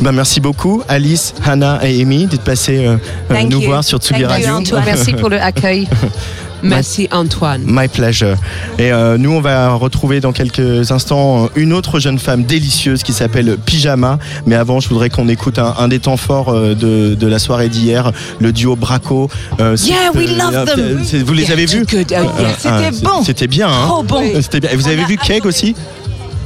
[0.00, 2.96] Ben, merci beaucoup, Alice, Hannah et Amy, d'être passés euh,
[3.30, 3.66] euh, nous you.
[3.68, 4.60] voir sur Tsugi Radio.
[4.84, 5.88] Merci pour l'accueil.
[6.64, 7.62] Merci Antoine.
[7.66, 8.36] My pleasure.
[8.78, 13.12] Et euh, nous, on va retrouver dans quelques instants une autre jeune femme délicieuse qui
[13.12, 14.18] s'appelle Pyjama.
[14.46, 17.38] Mais avant, je voudrais qu'on écoute un, un des temps forts euh, de, de la
[17.38, 19.28] soirée d'hier, le duo Braco.
[19.60, 21.02] Euh, Yeah, we love them.
[21.24, 21.84] Vous les Yeah, avez vus.
[21.92, 22.22] Oh, yeah.
[22.38, 23.22] ah, C'était bon.
[23.24, 23.68] C'était bien.
[23.68, 24.22] Hein Trop bon.
[24.40, 24.70] C'était bien.
[24.70, 25.74] Et vous avez vu Keg aussi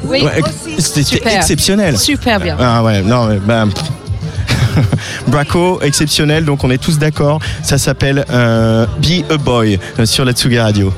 [0.04, 0.42] Oui, Ouais,
[0.78, 1.96] C'était exceptionnel.
[1.98, 2.56] super bien.
[2.58, 3.68] Ah ouais, non, ben.
[5.28, 7.40] Braco, exceptionnel, donc on est tous d'accord.
[7.62, 10.92] Ça s'appelle euh, Be a Boy euh, sur la Tsugi Radio.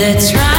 [0.00, 0.49] That's right.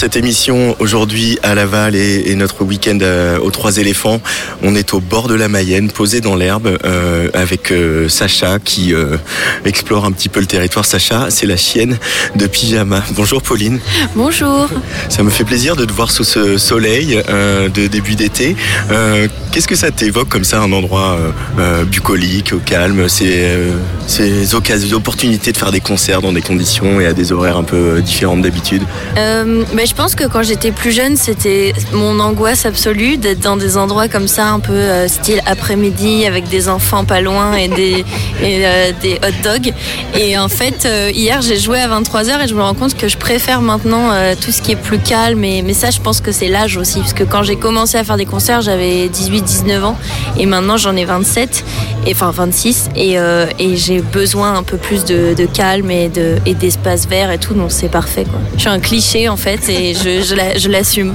[0.00, 4.22] Cette émission aujourd'hui à Laval et, et notre week-end euh, aux Trois Éléphants,
[4.62, 8.94] on est au bord de la Mayenne, posé dans l'herbe, euh, avec euh, Sacha qui
[8.94, 9.18] euh,
[9.66, 10.86] explore un petit peu le territoire.
[10.86, 11.98] Sacha, c'est la chienne
[12.34, 13.04] de pyjama.
[13.10, 13.78] Bonjour Pauline.
[14.14, 14.70] Bonjour.
[15.10, 18.56] Ça me fait plaisir de te voir sous ce soleil de début d'été.
[19.52, 23.72] Qu'est-ce que ça t'évoque comme ça, un endroit euh, euh, bucolique, au calme C'est euh,
[24.06, 27.64] ces occasions, opportunités de faire des concerts dans des conditions et à des horaires un
[27.64, 28.82] peu différentes d'habitude?
[29.18, 33.76] Euh, je pense que quand j'étais plus jeune, c'était mon angoisse absolue d'être dans des
[33.76, 38.04] endroits comme ça, un peu style après-midi, avec des enfants pas loin et des,
[38.42, 38.62] et,
[39.02, 39.72] des hot dogs.
[40.16, 43.16] Et en fait, hier, j'ai joué à 23h et je me rends compte que je
[43.16, 45.42] préfère maintenant tout ce qui est plus calme.
[45.42, 47.00] Et, mais ça, je pense que c'est l'âge aussi.
[47.00, 49.08] Parce que quand j'ai commencé à faire des concerts, j'avais
[49.40, 49.96] 18-19 ans.
[50.38, 51.64] Et maintenant, j'en ai 27,
[52.06, 52.88] et, enfin 26.
[52.96, 57.30] Et, euh, et j'ai besoin un peu plus de, calme et de- et d'espace vert
[57.30, 57.54] et tout.
[57.54, 58.24] Donc c'est parfait.
[58.24, 58.40] Quoi.
[58.54, 60.22] Je suis un cliché en fait et je,
[60.58, 61.14] je l'assume.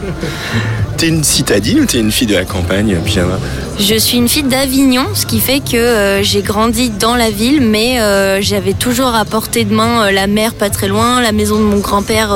[0.98, 3.38] T'es une citadine ou t'es une fille de la campagne, pyjama
[3.78, 7.60] Je suis une fille d'Avignon, ce qui fait que euh, j'ai grandi dans la ville,
[7.60, 11.34] mais euh, j'avais toujours à portée de main euh, la mer pas très loin, la
[11.34, 12.32] maison de mon grand-père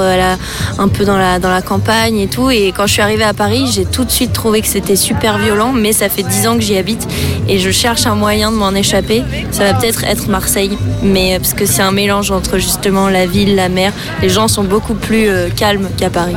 [0.77, 2.51] un peu dans la, dans la campagne et tout.
[2.51, 5.37] Et quand je suis arrivée à Paris, j'ai tout de suite trouvé que c'était super
[5.37, 7.07] violent, mais ça fait 10 ans que j'y habite
[7.47, 9.23] et je cherche un moyen de m'en échapper.
[9.51, 13.55] Ça va peut-être être Marseille, mais parce que c'est un mélange entre justement la ville,
[13.55, 13.93] la mer.
[14.21, 16.35] Les gens sont beaucoup plus calmes qu'à Paris.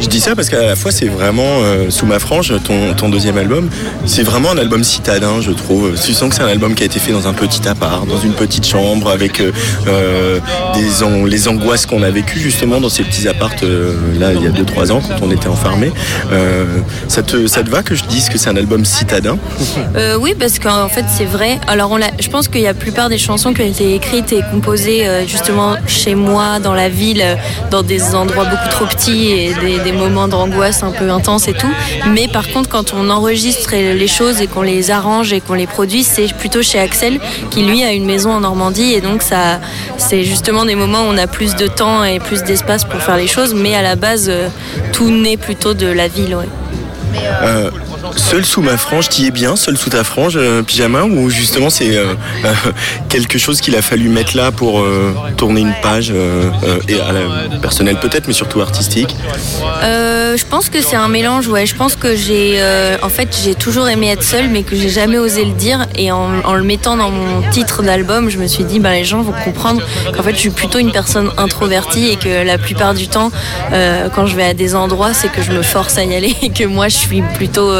[0.00, 2.52] Je dis ça parce qu'à la fois c'est vraiment euh, sous ma frange,
[2.96, 3.68] ton, deuxième album,
[4.06, 5.92] c'est vraiment un album citadin, je trouve.
[6.02, 8.18] Tu sens que c'est un album qui a été fait dans un petit appart, dans
[8.18, 9.52] une petite chambre, avec euh,
[9.88, 10.38] euh,
[11.26, 14.50] les angoisses qu'on a vécues justement dans ces petits appartes euh, là il y a
[14.50, 15.92] 2-3 ans quand on était enfermés.
[17.08, 19.38] Ça, te, va que je dise que c'est un album citadin?
[20.20, 21.58] Oui, parce qu'en fait, c'est vrai.
[21.66, 24.42] Alors, je pense qu'il y a la plupart des chansons qui ont été écrites et
[24.50, 27.24] composées justement chez moi, dans la ville,
[27.70, 31.72] dans des endroits beaucoup trop petits et des moments d'angoisse un peu intenses et tout.
[32.08, 35.66] Mais par contre, quand on enregistre les choses et qu'on les arrange et qu'on les
[35.66, 37.20] produit, c'est plutôt chez Axel,
[37.50, 38.92] qui lui a une maison en Normandie.
[38.92, 39.60] Et donc, ça,
[39.96, 43.16] c'est justement des moments où on a plus de temps et plus d'espace pour faire
[43.16, 43.54] les choses.
[43.54, 44.48] Mais à la base, euh,
[44.92, 46.36] tout naît plutôt de la ville.
[47.42, 47.70] Euh,
[48.16, 51.70] Seul sous ma frange, t'y es bien, seul sous ta frange, euh, pyjama, ou justement
[51.70, 52.52] c'est euh, euh,
[53.08, 54.84] quelque chose qu'il a fallu mettre là pour
[55.36, 56.12] tourner une page,
[57.60, 59.16] personnelle peut-être, mais surtout artistique?
[60.34, 61.66] Je pense que c'est un mélange, ouais.
[61.66, 62.62] Je pense que j'ai,
[63.02, 65.86] en fait, j'ai toujours aimé être seule, mais que j'ai jamais osé le dire.
[65.96, 69.20] Et en, le mettant dans mon titre d'album, je me suis dit, bah, les gens
[69.20, 69.82] vont comprendre
[70.14, 73.30] qu'en fait, je suis plutôt une personne introvertie et que la plupart du temps,
[74.14, 76.50] quand je vais à des endroits, c'est que je me force à y aller et
[76.50, 77.70] que moi, je suis plutôt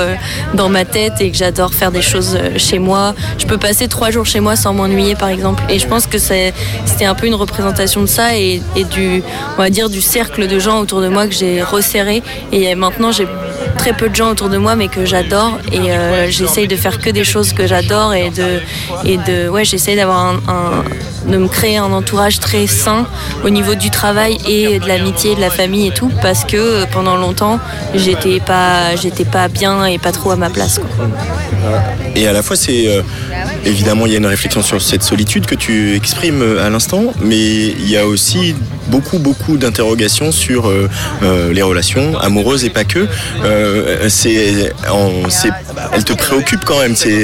[0.54, 3.14] dans ma tête et que j'adore faire des choses euh, chez moi.
[3.38, 5.62] Je peux passer trois jours chez moi sans m'ennuyer, par exemple.
[5.68, 9.22] Et je pense que c'était un peu une représentation de ça et, et du,
[9.56, 12.22] on va dire, du cercle de gens autour de moi que j'ai resserré.
[12.52, 13.26] Et maintenant, j'ai
[13.76, 15.58] très peu de gens autour de moi, mais que j'adore.
[15.72, 18.60] Et euh, j'essaye de faire que des choses que j'adore et de,
[19.04, 20.34] et de, ouais, j'essaye d'avoir
[21.26, 23.06] de me créer un entourage très sain
[23.44, 26.84] au niveau du travail et de l'amitié, de la famille et tout, parce que euh,
[26.90, 27.60] pendant longtemps,
[27.94, 30.78] j'étais pas, j'étais pas bien et pas trop à ma place.
[30.78, 31.06] quoi.
[32.16, 33.02] Et à la fois, c'est euh,
[33.64, 37.12] évidemment, il y a une réflexion sur cette solitude que tu exprimes euh, à l'instant,
[37.20, 38.54] mais il y a aussi
[38.92, 40.88] beaucoup, beaucoup d'interrogations sur euh,
[41.22, 43.08] euh, les relations amoureuses et pas que.
[43.42, 44.72] Euh, c'est,
[45.30, 45.48] c'est-
[45.94, 46.94] elle te préoccupe quand même.
[46.94, 47.22] C'est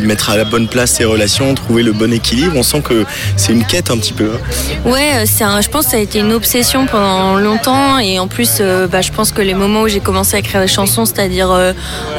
[0.00, 2.52] mettre à la bonne place ces relations, trouver le bon équilibre.
[2.56, 3.04] On sent que
[3.36, 4.30] c'est une quête un petit peu.
[4.34, 4.88] hein.
[4.88, 8.28] Ouais, euh, c'est je pense que ça a été une obsession pendant longtemps et en
[8.28, 11.50] plus, bah, je pense que les moments où j'ai commencé à écrire des chansons, c'est-à-dire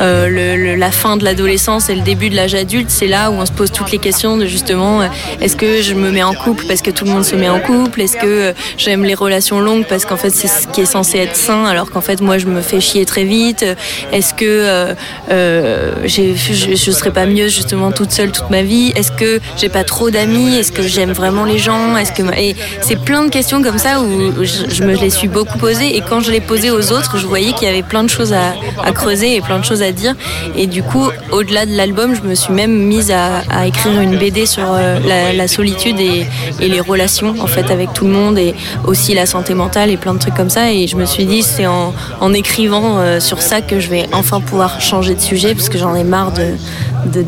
[0.02, 3.52] la fin de l'adolescence et le début de l'âge adulte, c'est là où on se
[3.52, 5.02] pose toutes les questions de justement,
[5.40, 7.60] est-ce que je me mets en couple parce que tout le monde se met en
[7.60, 11.20] couple, est-ce que j'aime les relations longues parce qu'en fait c'est ce qui est censé
[11.20, 13.66] être sain alors qu'en fait moi je me fais chier très vite,
[14.12, 14.94] est-ce que euh,
[15.30, 19.70] euh, je, je serais pas mieux justement toute seule toute ma vie, est-ce que j'ai
[19.70, 23.30] pas trop d'amis, est-ce que j'aime vraiment les gens, est-ce que et c'est plein de
[23.30, 25.96] questions comme ça où je, me les suis beaucoup posées.
[25.96, 28.34] Et quand je les posais aux autres, je voyais qu'il y avait plein de choses
[28.34, 28.54] à,
[28.94, 30.16] creuser et plein de choses à dire.
[30.56, 34.46] Et du coup au-delà de l'album, je me suis même mise à, écrire une BD
[34.46, 36.26] sur euh, la, la solitude et,
[36.60, 38.38] et les relations en fait avec tout le monde.
[38.38, 38.56] Et
[38.86, 41.44] aussi la santé mentale et plein de trucs comme ça et je me suis dit
[41.44, 41.94] c'est en,
[42.34, 45.96] écrivant euh, sur ça que je vais enfin pouvoir changer de sujet parce que j'en
[45.96, 47.24] ai marre de,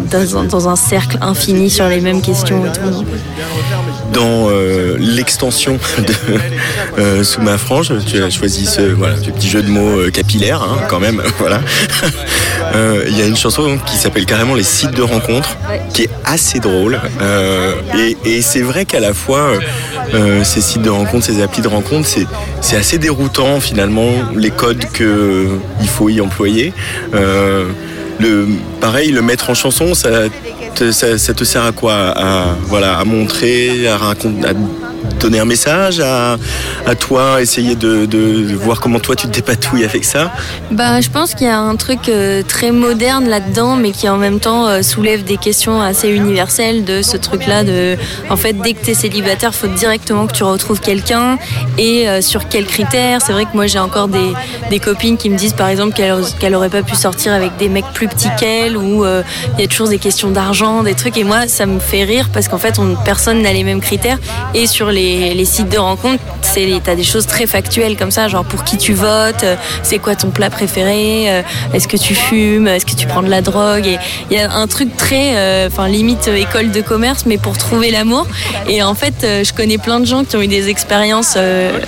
[0.50, 3.06] dans, un- cercle infini sur les mêmes questions et tout.
[4.14, 6.14] dans euh, l'extension de
[7.00, 7.94] euh, sous ma frange.
[8.06, 11.22] Tu as choisi ce, voilà, ce petit jeu de mots capillaire, hein, quand même.
[11.40, 11.60] voilà.
[12.74, 15.58] Euh, il y a une chanson qui s'appelle carrément Les sites de rencontres,
[15.94, 17.00] qui est assez drôle.
[17.22, 19.52] Euh, et et c'est vrai qu'à la fois,
[20.14, 22.08] euh, ces sites de rencontres, ces applis de rencontres,
[22.62, 26.74] c'est assez déroutant finalement, les codes qu'il faut y employer.
[28.20, 28.48] Le,
[28.80, 30.10] pareil, le mettre en chanson, ça
[30.76, 31.94] te, ça, ça te sert à quoi?
[31.94, 34.54] À, voilà, à montrer, à, raconter, à
[35.20, 36.38] donner un message, à,
[36.96, 40.32] toi essayer de, voir comment toi tu te dépatouilles avec ça.
[40.72, 44.18] Bah, je pense qu'il y a un truc euh, très moderne là-dedans, mais qui en
[44.18, 47.64] même temps euh, soulève des questions assez universelles de ce truc-là.
[47.64, 47.98] De,
[48.30, 51.38] en fait, dès que tu es célibataire, faut directement que tu retrouves quelqu'un
[51.78, 53.22] et euh, sur quels critères.
[53.22, 54.34] C'est vrai que moi, j'ai encore des,
[54.80, 57.86] copines qui me disent, par exemple, qu'elles qu'elles auraient pas pu sortir avec des mecs
[57.94, 61.18] plus petits qu'elles ou il y a toujours des questions d'argent, des trucs.
[61.18, 64.18] Et moi, ça me fait rire parce qu'en fait, on, personne n'a les mêmes critères.
[64.54, 66.24] Et sur les, sites de rencontres,
[66.84, 70.16] t'as des choses très factuelles comme ça, genre pour qui tu votes, euh, c'est quoi
[70.16, 71.42] ton plat préféré, euh,
[71.74, 73.88] est-ce que tu fumes, est-ce que tu prends de la drogue.
[73.88, 73.98] Et
[74.30, 77.92] il y a un truc très, euh, enfin limite école de commerce, mais pour trouver
[77.92, 78.28] l'amour.
[78.68, 81.38] Et en fait, je connais plein de gens qui ont eu des expériences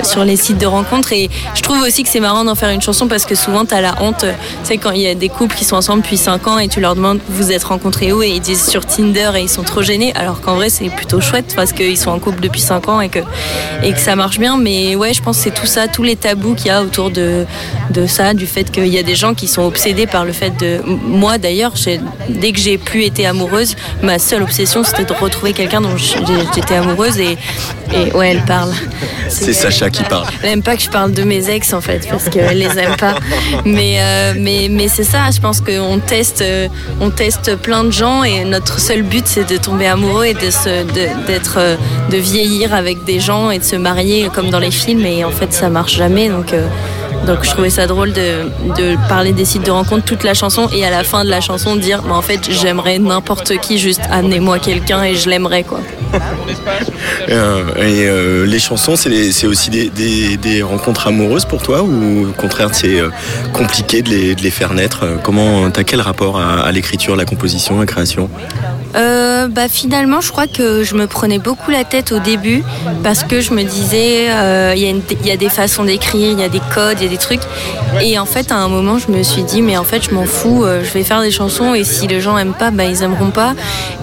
[0.04, 1.14] sur les sites de rencontres.
[1.14, 3.82] Et je trouve aussi que c'est marrant d'en faire une chanson parce que souvent t'as
[3.82, 4.22] la honte.
[4.22, 4.28] Tu
[4.64, 6.80] sais quand il y a des couples qui sont ensemble depuis 5 ans et tu
[6.80, 9.82] leur demandes vous êtes rencontrés où et ils disent sur Tinder et ils sont trop
[9.82, 10.14] gênés.
[10.16, 13.10] Alors qu'en vrai c'est plutôt chouette parce qu'ils sont en couple depuis 5 ans et
[13.10, 13.20] que
[13.84, 14.58] et que ça marche bien.
[14.58, 17.12] Mais ouais, je pense que c'est tout ça, tous les tabous qu'il y a autour
[17.12, 17.46] de,
[17.92, 20.52] de ça, du fait qu'il y a des gens qui sont obsédés par le fait
[20.60, 20.80] de.
[20.86, 21.74] Moi d'ailleurs,
[22.30, 26.76] dès que j'ai plus été amoureuse, ma seule obsession c'était de retrouver quelqu'un dont j'étais
[26.76, 27.38] amoureuse et,
[27.94, 28.72] et ouais, elle parle.
[29.30, 30.26] C'est Sacha qui parle.
[30.44, 32.96] Elle aime pas que je parle de mes ex en fait parce qu'elle les aime
[32.98, 33.16] pas.
[33.66, 35.30] Mais euh, mais mais c'est ça.
[35.34, 36.68] Je pense qu'on teste euh,
[37.02, 40.50] on teste plein de gens et notre seul but c'est de tomber amoureux et de
[40.52, 41.76] se de- d'être euh,
[42.12, 45.32] de vieillir avec des gens et de se marier comme dans les films et en
[45.32, 46.54] fait ça marche jamais donc.
[46.54, 46.68] euh,
[47.26, 48.46] donc je trouvais ça drôle de,
[49.10, 51.76] parler des sites de rencontres toute la chanson et à la fin de la chanson
[51.76, 55.80] dire mais en fait j'aimerais n'importe qui juste amenez-moi quelqu'un et je l'aimerais quoi.
[57.30, 62.70] Euh, et euh, les chansons, c'est aussi des, rencontres amoureuses pour toi ou au contraire
[62.74, 63.10] c'est euh,
[63.54, 65.04] compliqué de les, de les faire naître?
[65.04, 68.30] Euh, Comment t'as quel rapport à, à l'écriture, la composition, la création?
[68.96, 72.64] Euh, bah finalement, je crois que je me prenais beaucoup la tête au début
[73.04, 76.44] parce que je me disais, euh, il y, y a des façons d'écrire, il y
[76.44, 77.42] a des codes, il y a des trucs.
[78.02, 80.26] Et en fait, à un moment, je me suis dit, mais en fait, je m'en
[80.26, 83.04] fous, euh, je vais faire des chansons et si les gens aiment pas, bah ils
[83.04, 83.54] aimeront pas.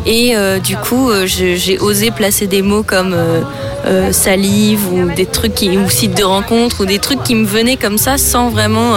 [0.04, 3.16] Et euh, du coup, j'ai osé placer des mots comme
[4.10, 7.76] salive ou des trucs qui, ou site de rencontre ou des trucs qui me venaient
[7.76, 8.94] comme ça sans vraiment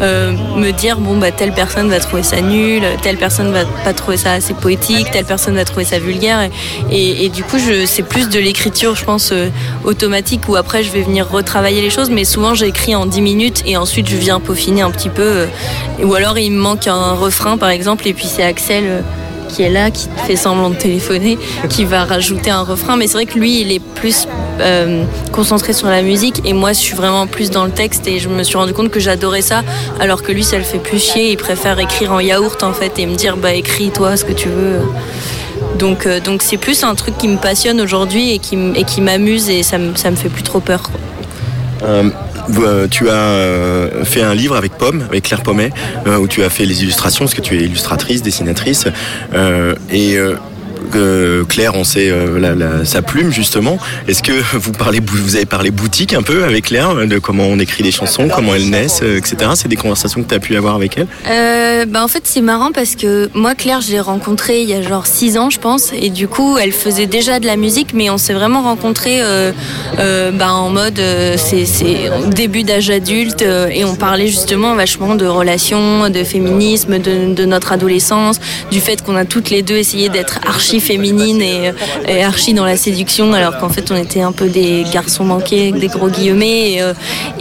[0.00, 4.16] me dire bon bah telle personne va trouver ça nul, telle personne va pas trouver
[4.16, 6.48] ça assez poétique, telle personne va trouver ça vulgaire.
[6.90, 9.48] Et, du coup c'est plus de l'écriture je pense euh,
[9.84, 12.10] automatique où après je vais venir retravailler les choses.
[12.10, 15.46] Mais souvent j'écris en 10 minutes et ensuite je viens peaufiner un petit peu euh,
[16.02, 19.00] ou alors il me manque un refrain par exemple et puis c'est Axel euh,
[19.50, 21.38] qui est là, qui fait semblant de téléphoner,
[21.68, 22.96] qui va rajouter un refrain.
[22.96, 24.26] Mais c'est vrai que lui, il est plus
[24.60, 28.18] euh, concentré sur la musique et moi, je suis vraiment plus dans le texte et
[28.18, 29.62] je me suis rendu compte que j'adorais ça,
[30.00, 31.30] alors que lui, ça le fait plus chier.
[31.32, 34.32] Il préfère écrire en yaourt en fait et me dire bah écris toi ce que
[34.32, 34.78] tu veux.
[35.78, 38.84] Donc euh, donc c'est plus un truc qui me passionne aujourd'hui et qui m- et
[38.84, 40.82] qui m'amuse et ça me ça me fait plus trop peur.
[41.82, 42.10] Euh,
[42.58, 45.70] euh, tu as euh, fait un livre avec Pomme, avec Claire Pommet,
[46.06, 48.86] euh, où tu as fait les illustrations, parce que tu es illustratrice, dessinatrice.
[49.90, 50.18] et
[50.94, 53.78] euh, Claire, on sait euh, la- la- sa plume justement.
[54.08, 57.58] Est-ce que vous parlez, vous avez parlé boutique un peu avec Claire, de comment on
[57.58, 59.50] écrit des chansons, comment elles naissent, euh, etc.
[59.54, 61.06] C'est des conversations que tu as pu avoir avec elle?
[61.30, 64.74] Euh, bah en fait c'est marrant parce que moi Claire je l'ai rencontrée il y
[64.74, 67.94] a genre 6 ans je pense et du coup elle faisait déjà de la musique
[67.94, 69.20] mais on s'est vraiment rencontrés
[69.96, 71.00] bah, en mode
[71.36, 71.64] c'est
[72.34, 77.72] début d'âge adulte et on parlait justement vachement de relations, de féminisme, de, de notre
[77.72, 78.36] adolescence,
[78.70, 81.72] du fait qu'on a toutes les deux essayé d'être archi féminines et,
[82.06, 85.72] et archi dans la séduction alors qu'en fait on était un peu des garçons manqués,
[85.72, 86.74] des gros guillemets.
[86.74, 86.92] Et, euh,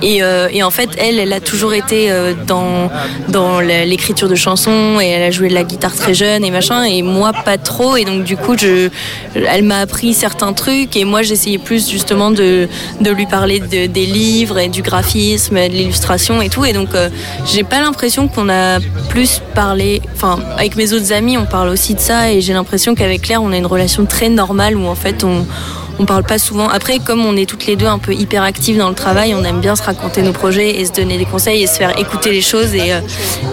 [0.03, 2.89] euh, en fait elle elle a toujours été euh, dans
[3.27, 6.83] dans l'écriture de chansons et elle a joué de la guitare très jeune et machin.
[6.83, 7.95] Et moi pas trop.
[7.97, 8.89] Et donc du coup je
[9.35, 10.95] elle m'a appris certains trucs.
[10.95, 12.67] Et moi j'essayais plus justement de,
[13.01, 16.63] de lui parler de- des livres et du graphisme et de l'illustration et tout.
[16.65, 17.09] Et donc euh,
[17.45, 20.01] j'ai pas l'impression qu'on a plus parlé.
[20.15, 22.31] Enfin avec mes autres amis on parle aussi de ça.
[22.31, 25.45] Et j'ai l'impression qu'avec On a une relation très normale où en fait on
[25.99, 26.69] on parle pas souvent.
[26.69, 29.43] Après, comme on est toutes les deux un peu hyper actives dans le travail, on
[29.43, 32.31] aime bien se raconter nos projets et se donner des conseils et se faire écouter
[32.31, 32.73] les choses.
[32.73, 33.01] Et, euh,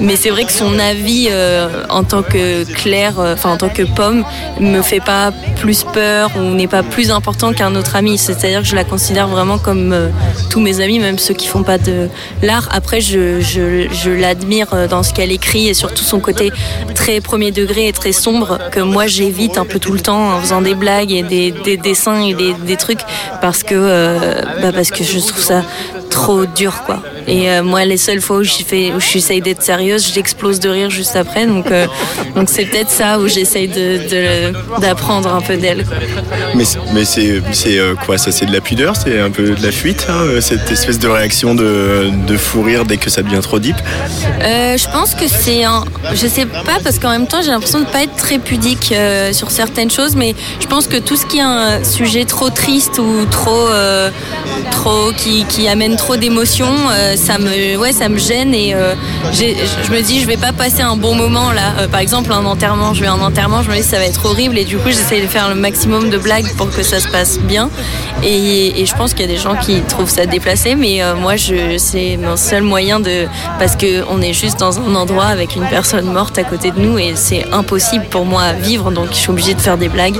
[0.00, 3.68] mais c'est vrai que son avis euh, en tant que Claire, euh, enfin en tant
[3.68, 4.24] que Pomme,
[4.60, 8.16] me fait pas plus peur ou n'est pas plus important qu'un autre ami.
[8.16, 9.94] C'est-à-dire que je la considère vraiment comme
[10.48, 12.08] tous mes amis, même ceux qui font pas de
[12.42, 12.68] l'art.
[12.72, 16.52] Après, je, je, je l'admire dans ce qu'elle écrit et surtout son côté
[16.94, 20.40] très premier degré et très sombre que moi j'évite un peu tout le temps en
[20.40, 23.00] faisant des blagues et des, des dessins des, trucs
[23.40, 25.62] parce que, euh, bah parce que je trouve ça
[26.16, 26.98] trop dur quoi.
[27.28, 31.44] Et euh, moi les seules fois où j'essaye d'être sérieuse, j'explose de rire juste après
[31.46, 31.86] donc euh,
[32.34, 35.84] donc c'est peut-être ça où j'essaye de de- d'apprendre un peu d'elle.
[36.54, 38.16] Mais, c'est- mais c'est c'est, euh, quoi?
[38.16, 38.94] Ça C'est de la pudeur?
[38.96, 42.84] C'est un peu de la fuite hein, Cette espèce de réaction de, de fou rire
[42.86, 43.76] dès que ça devient trop deep?
[44.42, 45.84] Euh, je pense que c'est un.
[46.14, 48.94] Je sais pas parce qu'en même temps j'ai l'impression de pas être très pudique
[49.32, 52.98] sur certaines choses, mais je pense que tout ce qui est un sujet trop triste
[52.98, 53.66] ou trop,
[54.70, 58.94] trop qui, qui amène trop d'émotions, euh, ça me, ouais, ça me gêne et euh,
[59.32, 61.74] je me dis je vais pas passer un bon moment là.
[61.80, 64.04] Euh, par exemple un enterrement, je vais à un enterrement, je me dis ça va
[64.04, 67.00] être horrible et du coup j'essaie de faire le maximum de blagues pour que ça
[67.00, 67.70] se passe bien.
[68.22, 72.16] Et, je pense qu'il y a des gens qui trouvent ça déplacé, mais moi c'est
[72.18, 73.26] mon seul moyen de
[73.58, 76.78] parce que on est juste dans un endroit avec une personne morte à côté de
[76.78, 79.88] nous et c'est impossible pour moi à vivre, donc je suis obligée de faire des
[79.88, 80.18] blagues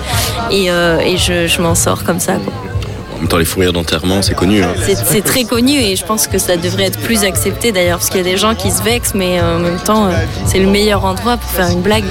[0.50, 2.34] et, je, m'en sors comme ça.
[3.16, 4.62] En même temps, les fous rires d'enterrement, c'est connu.
[4.62, 4.74] hein.
[4.84, 8.10] C'est, c'est très connu et je pense que ça devrait être plus accepté d'ailleurs parce
[8.10, 10.10] qu'il y a des gens qui se vexent, mais euh, en même temps euh,
[10.46, 12.04] c'est le meilleur endroit pour faire une blague.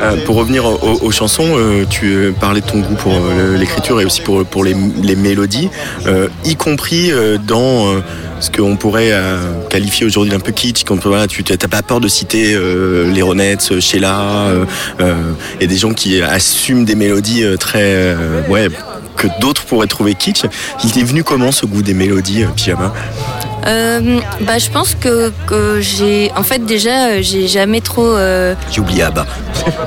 [0.00, 4.00] Euh, pour revenir aux, aux- chansons, euh, tu parlais de ton goût pour euh, l'écriture
[4.00, 5.70] et aussi pour, pour les, les mélodies,
[6.06, 7.86] euh, y compris euh, dans
[8.40, 9.38] ce qu'on pourrait euh,
[9.70, 10.82] qualifier aujourd'hui d'un peu kitsch.
[10.84, 14.18] Quand, voilà, tu n'as pas peur de citer euh, les Ronettes, Sheila,
[14.48, 14.64] euh,
[15.00, 15.14] euh,
[15.60, 17.78] et des gens qui assument des mélodies très...
[17.82, 18.68] euh, ouais,
[19.16, 20.44] que d'autres pourraient trouver kitsch.
[20.84, 22.92] Il est venu comment ce goût des mélodies, euh, Pyjama?
[23.66, 26.30] Euh, bah, je pense que, que j'ai.
[26.36, 28.04] En fait, déjà, euh, j'ai jamais trop.
[28.06, 29.26] euh, J'ai oublié Abba.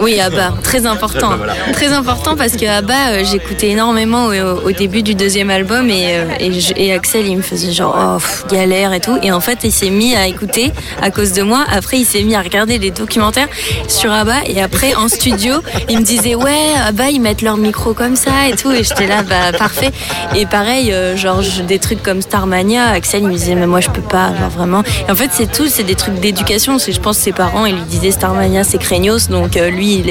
[0.01, 1.29] Oui, Abba, très important.
[1.29, 1.53] Bah, voilà.
[1.73, 6.15] Très important parce que Abba, euh, j'écoutais énormément au, au début du deuxième album et,
[6.17, 9.17] euh, et, je- et Axel, il me faisait genre oh, pff, galère et tout.
[9.23, 10.71] Et en fait, il s'est mis à écouter
[11.01, 11.65] à cause de moi.
[11.71, 13.47] Après, il s'est mis à regarder des documentaires
[13.87, 15.55] sur Abba et après, en studio,
[15.89, 18.71] il me disait ouais, Abba, ils mettent leur micro comme ça et tout.
[18.71, 19.91] Et j'étais là, bah parfait.
[20.35, 24.33] Et pareil, genre des trucs comme Starmania, Axel, il me disait moi je peux pas,
[24.39, 24.83] genre vraiment.
[25.09, 26.77] En fait, c'est tout, c'est des trucs d'éducation.
[26.77, 29.29] Je pense, ses parents, ils lui disaient Starmania, c'est craignos.
[29.29, 30.03] Donc euh, lui,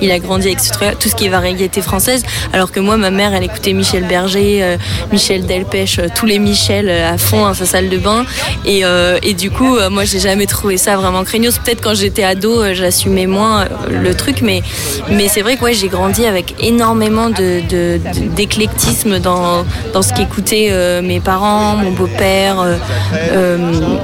[0.00, 0.58] il, a grandi avec
[0.98, 2.22] tout ce qui est variété française.
[2.52, 4.76] Alors que moi, ma mère, elle écoutait Michel Berger, euh,
[5.12, 8.24] Michel Delpech, euh, tous les Michel à fond dans sa salle de bain.
[8.64, 8.82] Et,
[9.22, 11.58] et du coup, moi, j'ai jamais trouvé ça vraiment craignos.
[11.58, 14.62] Peut-être quand j'étais ado, j'assumais moins le truc, mais,
[15.10, 18.00] mais c'est vrai que ouais, j'ai grandi avec énormément de, de-
[18.36, 22.56] d'éclectisme dans, dans ce qu'écoutaient mes parents, mon beau-père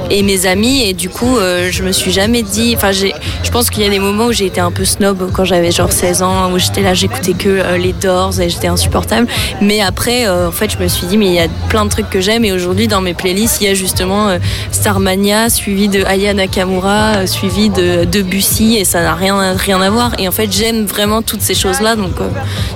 [0.09, 0.83] et mes amis.
[0.83, 2.73] Et du coup, euh, je me suis jamais dit.
[2.75, 5.45] Enfin, je pense qu'il y a des moments où j'ai été un peu snob quand
[5.45, 9.27] j'avais genre 16 ans, où j'étais là, j'écoutais que euh, les Doors et j'étais insupportable.
[9.61, 11.89] Mais après, euh, en fait, je me suis dit, mais il y a plein de
[11.89, 12.45] trucs que j'aime.
[12.45, 14.37] Et aujourd'hui, dans mes playlists, il y a justement euh,
[14.71, 19.89] Starmania, suivi de Aya Nakamura, euh, suivi de Debussy, et ça n'a rien, rien à
[19.89, 20.11] voir.
[20.19, 21.95] Et en fait, j'aime vraiment toutes ces choses-là.
[21.95, 22.29] Donc, euh,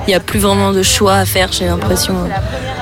[0.07, 2.15] il n'y a plus vraiment de choix à faire, j'ai l'impression.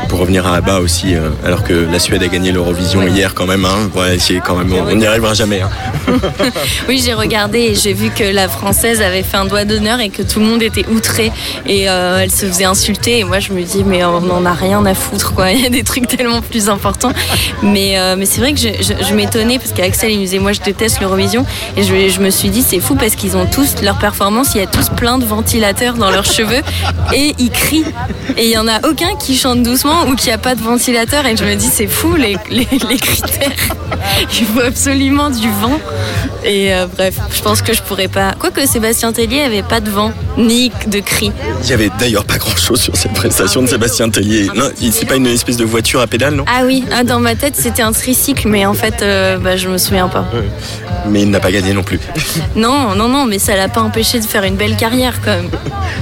[0.10, 3.46] Pour revenir à Abba aussi, euh, alors que la Suède a gagné l'Eurovision hier quand
[3.46, 5.62] même, hein, ouais, quand même, on n'y arrivera jamais.
[5.62, 5.70] hein.
[6.88, 10.10] Oui, j'ai regardé et j'ai vu que la française avait fait un doigt d'honneur et
[10.10, 11.32] que tout le monde était outré
[11.68, 13.20] et euh, elle se faisait insulter.
[13.20, 15.52] Et moi, je me dis, mais on n'en a rien à foutre, quoi.
[15.60, 17.12] Il y a des trucs tellement plus importants.
[17.62, 21.02] Mais, euh, c'est vrai que je, m'étonnais parce qu'Axel, il me disait, moi, je déteste
[21.02, 21.46] l'Eurovision.
[21.76, 24.64] Et je, me suis dit, c'est fou parce qu'ils ont tous leur performance, il y
[24.64, 26.62] a tous plein de ventilateurs dans leurs cheveux
[27.14, 27.86] et ils crient.
[28.38, 31.26] Et il y en a aucun qui chante doucement ou qui a pas de ventilateur.
[31.26, 33.52] Et je me dis, c'est fou les, les, les critères.
[34.40, 35.80] Il faut absolument du vent.
[36.44, 38.34] Et euh, bref, je pense que je pourrais pas.
[38.40, 41.32] Quoique Sébastien Tellier avait pas de vent ni de cris.
[41.64, 44.48] Il y avait d'ailleurs pas grand chose sur cette prestation de Sébastien Tellier.
[44.56, 46.46] Non, c'est pas une espèce de voiture à pédale, non?
[46.48, 49.68] Ah oui, ah, dans ma tête c'était un tricycle, mais en fait, euh, bah, je
[49.68, 50.26] me souviens pas.
[51.08, 52.00] Mais il n'a pas gagné non plus.
[52.56, 55.50] Non, non, non, mais ça l'a pas empêché de faire une belle carrière quand même.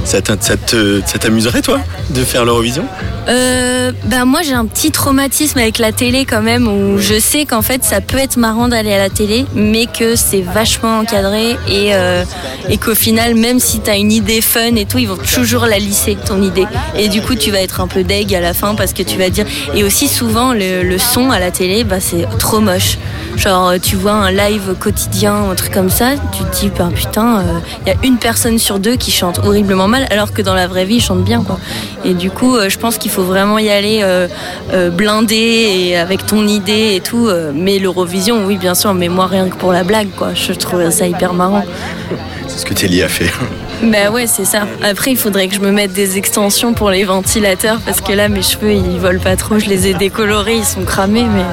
[0.05, 1.79] Ça t'in- ça te- ça t'amuserait, toi,
[2.11, 2.85] de faire l'Eurovision?
[3.27, 7.45] Euh, bah moi j'ai un petit traumatisme avec la télé quand même où je sais
[7.45, 11.51] qu'en fait ça peut être marrant d'aller à la télé, mais que c'est vachement encadré
[11.67, 12.23] et, euh,
[12.69, 15.65] et qu'au final, même si tu as une idée fun et tout, ils vont toujours
[15.65, 16.65] la lisser, ton idée.
[16.97, 19.17] Et du coup, tu vas être un peu deg à la fin parce que tu
[19.17, 19.45] vas dire.
[19.75, 22.97] Et aussi, souvent, le, son à la télé, bah, c'est trop moche.
[23.35, 27.43] Genre, tu vois un live quotidien, un truc comme ça, tu te dis, bah, putain,
[27.85, 30.67] il y a une personne sur deux qui chante horriblement mal, alors que dans la
[30.67, 31.59] vraie vie, ils chantent bien, quoi.
[32.05, 34.27] Et du coup, euh, je pense qu'il faut vraiment y aller euh,
[34.73, 37.27] euh, blindé et avec ton idée et tout.
[37.27, 40.29] euh, mais l'Eurovision, oui, bien sûr, mais moi, rien que pour la blague, quoi.
[40.33, 41.63] Je trouve ça hyper marrant.
[42.47, 43.29] C'est ce que Telly a fait.
[43.83, 44.65] Bah ouais, c'est ça.
[44.81, 48.27] Après, il faudrait que je me mette des extensions pour les ventilateurs parce que là,
[48.27, 49.59] mes cheveux, ils volent pas trop.
[49.59, 51.43] Je les ai décolorés, ils sont cramés, mais.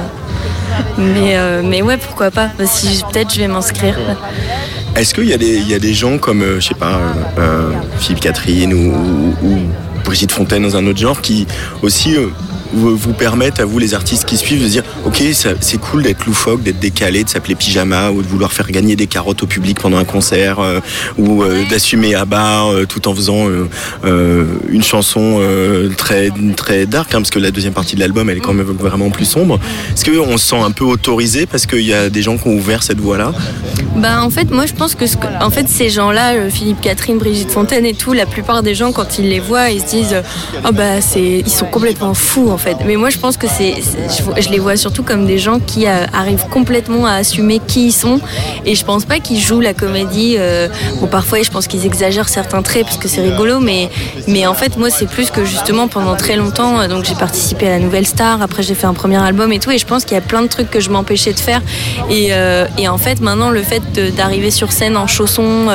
[0.97, 3.95] Mais, euh, mais ouais, pourquoi pas Bah, si, Peut-être je vais m'inscrire.
[4.95, 6.99] Est-ce qu'il y, a des- il y a des gens comme, euh, je sais pas,
[7.37, 7.69] euh,
[7.99, 8.93] Philippe Catherine ou,
[9.43, 9.57] ou- ou
[10.03, 11.45] Brigitte Fontaine dans un autre genre qui
[11.83, 12.15] aussi
[12.73, 16.63] vous, permettent à vous, les artistes qui suivent, de dire Ok, c'est cool d'être loufoque,
[16.63, 19.97] d'être décalé, de s'appeler pyjama ou de vouloir faire gagner des carottes au public pendant
[19.97, 20.79] un concert euh,
[21.17, 23.47] ou euh, d'assumer à bas euh, tout en faisant
[24.03, 25.39] une chanson
[25.97, 28.65] très, très dark, hein, parce que la deuxième partie de l'album elle est quand même
[28.67, 29.59] vraiment plus sombre.
[29.93, 32.53] Est-ce qu'on se sent un peu autorisé parce qu'il y a des gens qui ont
[32.55, 33.31] ouvert cette voie-là?
[33.97, 36.81] Bah en fait moi je pense que, ce que- en fait ces gens-là, euh, Philippe
[36.81, 39.87] Catherine, Brigitte Fontaine et tout, la plupart des gens quand ils les voient ils se
[39.87, 40.15] disent
[40.65, 42.77] oh bah c'est ils sont complètement fous en fait.
[42.85, 43.75] Mais moi je pense que c'est
[44.41, 47.91] je, les vois surtout comme des gens qui euh, arrivent complètement à assumer qui ils
[47.91, 48.19] sont
[48.65, 50.35] et je pense pas qu'ils jouent la comédie.
[50.37, 50.67] euh,
[51.11, 53.89] parfois je pense qu'ils exagèrent certains traits parce que c'est rigolo mais
[54.27, 57.67] mais en fait moi c'est plus que justement pendant très longtemps euh, donc j'ai participé
[57.67, 60.05] à la Nouvelle Star, après j'ai fait un premier album et tout et je pense
[60.05, 61.61] qu'il y a plein de trucs que je m'empêchais de faire
[62.09, 63.83] et, euh, et en fait maintenant le fait
[64.15, 65.67] d'arriver sur scène en chaussons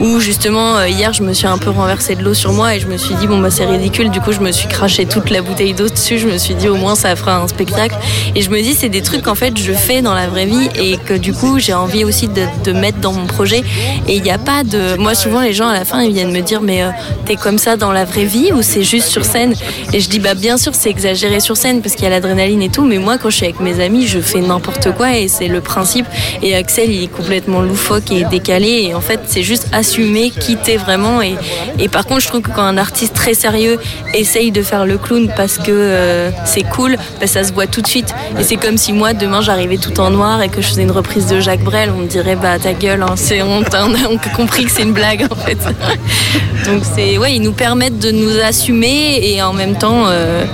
[0.00, 2.86] où justement hier je me suis un peu renversé de l'eau sur moi et je
[2.86, 5.42] me suis dit bon bah c'est ridicule du coup je me suis craché toute la
[5.42, 7.96] bouteille d'eau dessus je me suis dit au moins ça fera un spectacle.
[8.34, 10.68] Et je me dis c'est des trucs qu'en fait je fais dans la vraie vie
[10.76, 13.62] et que du coup j'ai envie aussi de, mettre dans mon projet.
[14.06, 16.32] Et il n'y a pas de moi souvent les gens à la fin ils viennent
[16.32, 16.90] me dire mais euh,
[17.24, 19.54] t'es comme ça dans la vraie vie ou c'est juste sur scène?
[19.92, 22.62] Et je dis bah bien sûr c'est exagéré sur scène parce qu'il y a l'adrénaline
[22.62, 25.28] et tout mais moi quand je suis avec mes amis je fais n'importe quoi et
[25.28, 26.06] c'est le principe.
[26.42, 30.56] Et Axel il est complètement loufoque et décalé et en fait c'est juste assumer qui
[30.56, 31.22] t'es vraiment.
[31.22, 31.34] Et,
[31.78, 33.78] et par contre je trouve que quand un artiste très sérieux
[34.14, 37.82] essaye de faire le clown parce que euh, c'est cool bah, ça se voit tout
[37.82, 38.14] de suite.
[38.38, 40.90] Et c'est comme si moi demain j'arrivais tout en noir et que je faisais une
[40.90, 43.62] reprise de Jacques Brel on me dirait bah ta gueule hein, c'est on, on
[43.94, 45.58] a compris que c'est une blague en fait.
[46.66, 50.44] Donc c'est ouais ils nous permettent de nous assumer et en même temps euh,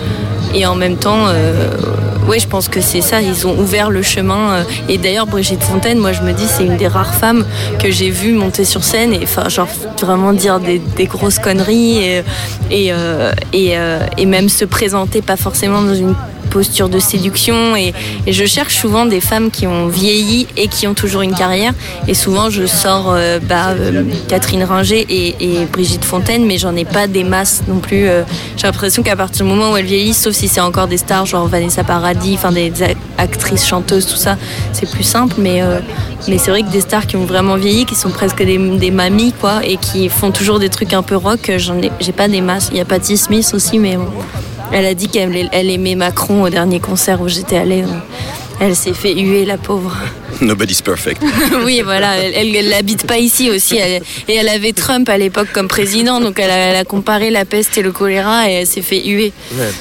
[0.54, 1.70] et en même temps euh,
[2.28, 3.20] ouais je pense que c'est ça.
[3.20, 6.64] Ils ont ouvert le chemin euh, et d'ailleurs Brigitte Fontaine moi je me dis c'est
[6.64, 7.44] une des rares femmes
[7.78, 9.68] que j'ai vu monter sur scène et enfin genre
[10.00, 12.22] vraiment dire des, grosses conneries euh,
[12.72, 16.14] euh, et même se présenter pas forcément dans une
[16.54, 17.92] posture de séduction et,
[18.28, 21.74] je cherche souvent des femmes qui ont vieilli et qui ont toujours une carrière.
[22.06, 26.84] Et souvent je sors euh, bah, euh, Catherine Ringer et, Brigitte Fontaine mais j'en ai
[26.84, 28.22] pas des masses non plus euh,
[28.56, 31.26] j'ai l'impression qu'à partir du moment où elles vieillissent sauf si c'est encore des stars
[31.26, 32.72] genre Vanessa Paradis enfin des
[33.18, 34.36] actrices chanteuses tout ça
[34.72, 35.34] c'est plus simple.
[35.38, 35.60] Mais
[36.28, 38.90] mais c'est vrai que des stars qui ont vraiment vieilli qui sont presque des, des
[38.92, 42.28] mamies quoi et qui font toujours des trucs un peu rock j'en ai j'ai pas
[42.28, 42.68] des masses.
[42.70, 44.12] Il y a Patti Smith aussi mais bon.
[44.72, 47.84] Elle a dit qu'elle elle aimait Macron au dernier concert où j'étais allée.
[48.60, 49.96] Elle s'est fait huer, la pauvre.
[50.40, 51.22] Nobody's perfect.
[51.64, 53.76] oui, voilà, elle, n'habite pas ici aussi.
[53.76, 57.30] elle- et elle avait Trump à l'époque comme président, donc elle a, elle a comparé
[57.30, 59.32] la peste et le choléra et elle s'est fait huer.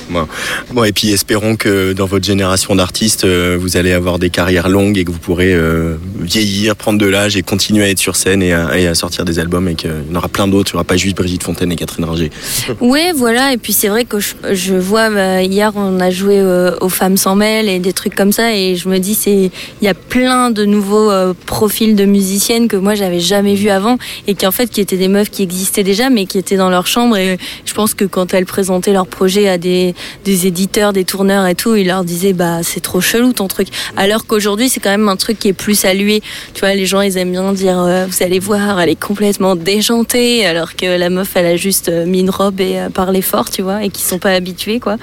[0.09, 0.27] Bon.
[0.71, 4.69] Bon, et puis espérons que dans votre génération d'artistes, euh, vous allez avoir des carrières
[4.69, 8.15] longues et que vous pourrez euh, vieillir, prendre de l'âge et continuer à être sur
[8.15, 10.71] scène et à, et à sortir des albums et qu'il y en aura plein d'autres.
[10.71, 12.29] Il n'y aura pas juste Brigitte Fontaine et Catherine Ringer.
[12.81, 13.53] Ouais, voilà.
[13.53, 16.89] Et puis c'est vrai que je, je vois bah, hier on a joué euh, aux
[16.89, 19.51] femmes sans mêle et des trucs comme ça et je me dis c'est
[19.81, 23.69] il y a plein de nouveaux euh, profils de musiciennes que moi j'avais jamais vu
[23.69, 23.97] avant
[24.27, 26.69] et qui en fait qui étaient des meufs qui existaient déjà mais qui étaient dans
[26.69, 29.95] leur chambre et je pense que quand elles présentaient leur projet à des,
[30.25, 33.67] des éditeurs, des tourneurs et tout, ils leur disaient bah c'est trop chelou ton truc.
[33.97, 36.21] Alors qu'aujourd'hui c'est quand même un truc qui est plus salué.
[36.53, 39.55] Tu vois les gens ils aiment bien dire euh, vous allez voir elle est complètement
[39.55, 43.49] déjantée alors que la meuf elle a juste euh, mis une robe et parlé fort
[43.49, 44.97] tu vois et qui sont pas habitués quoi.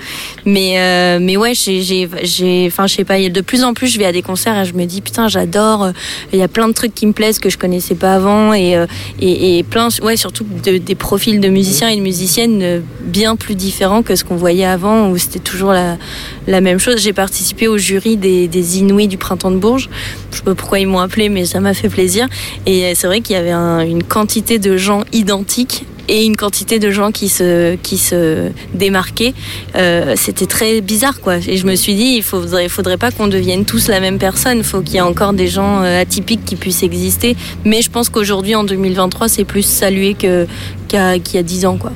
[0.44, 4.06] Mais mais ouais j'ai j'ai enfin je sais pas de plus en plus je vais
[4.06, 5.92] à des concerts et je me dis putain j'adore euh,
[6.34, 8.76] il y a plein de trucs qui me plaisent que je connaissais pas avant et
[8.76, 8.86] euh,
[9.20, 13.54] et, plein ouais surtout de- des profils de musiciens et de musiciennes euh, bien plus
[13.54, 16.96] différents que ce qu'on voyait avant où c'était toujours la même chose.
[17.00, 19.88] J'ai participé au jury des Inouïs du printemps de Bourges.
[20.32, 22.26] Je sais pas pourquoi ils m'ont appelé mais ça m'a fait plaisir.
[22.66, 26.78] Et c'est vrai qu'il y avait un- une quantité de gens identiques et une quantité
[26.80, 29.32] de gens qui se, qui se démarquaient.
[29.76, 31.36] Euh, C'était très bizarre, quoi.
[31.36, 34.58] Et je me suis dit, il faudrait, faudrait pas qu'on devienne tous la même personne.
[34.58, 37.36] Il faut qu'il y ait encore des gens euh, atypiques qui puissent exister.
[37.64, 40.46] Mais je pense qu'aujourd'hui, en 2023, c'est plus salué qu'il
[40.92, 41.92] y a 10 ans, quoi.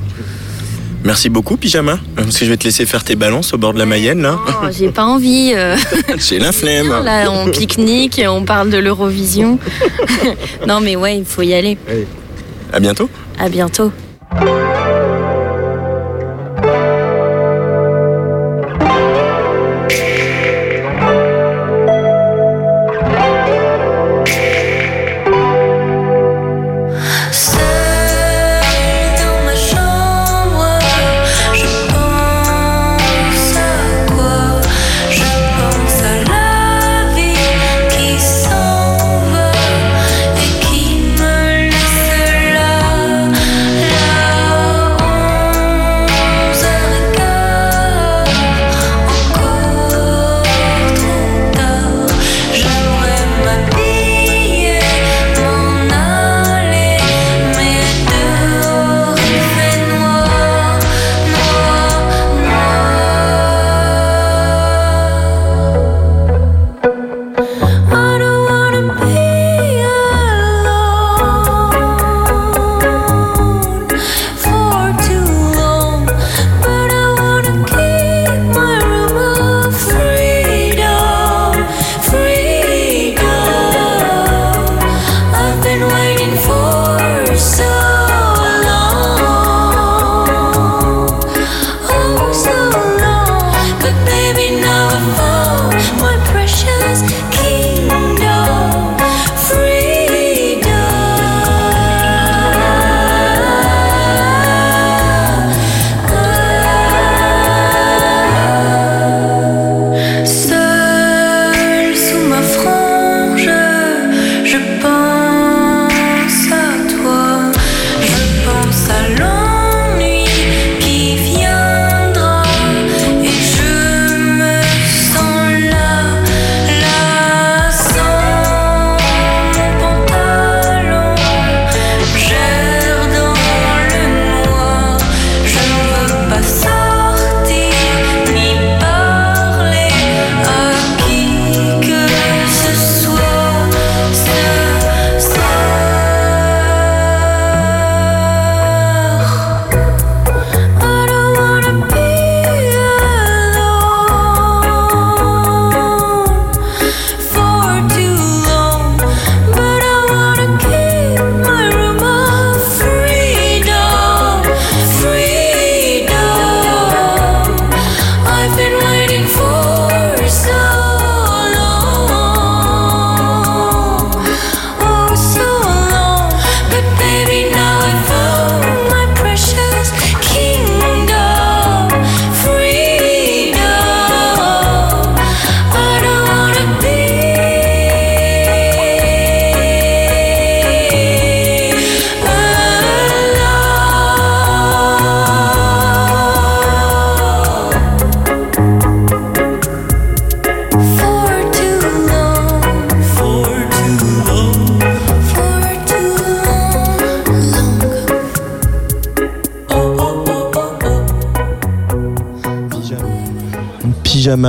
[1.03, 1.99] Merci beaucoup, Pyjama.
[2.15, 4.39] Parce que je vais te laisser faire tes balances au bord de la Mayenne, là.
[4.47, 5.51] Oh, J'ai pas envie.
[5.53, 5.75] euh.
[6.17, 6.87] J'ai la flemme.
[7.03, 9.59] Là, on pique-nique, on parle de l'Eurovision.
[10.67, 11.77] non, mais ouais, il faut y aller.
[12.73, 13.09] À bientôt.
[13.37, 13.91] À bientôt.
[14.37, 15.04] thank you.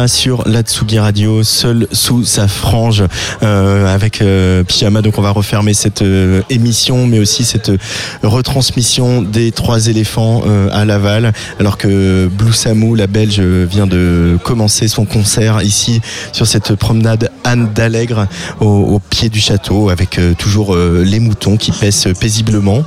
[0.08, 3.04] Sur la Tsugi Radio, seul sous sa frange,
[3.44, 5.00] euh, avec euh, Pyjama.
[5.00, 7.78] Donc on va refermer cette euh, émission, mais aussi cette euh,
[8.24, 10.42] retransmission des trois éléphants
[10.72, 16.00] à Laval, alors que Blue Samou, la Belge, vient de commencer son concert ici
[16.32, 18.26] sur cette promenade Anne d'Allègre
[18.60, 22.82] au, pied du château, avec toujours les moutons qui paissent paisiblement.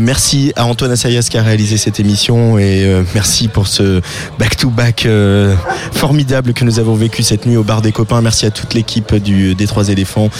[0.00, 4.00] Merci à Antoine Assayas qui a réalisé cette émission et merci pour ce
[4.38, 5.54] back-to-back euh,
[5.92, 8.20] formidable que nous avons vécu cette nuit au bar des copains.
[8.20, 10.30] Merci à toute l'équipe du, des Trois éléphants,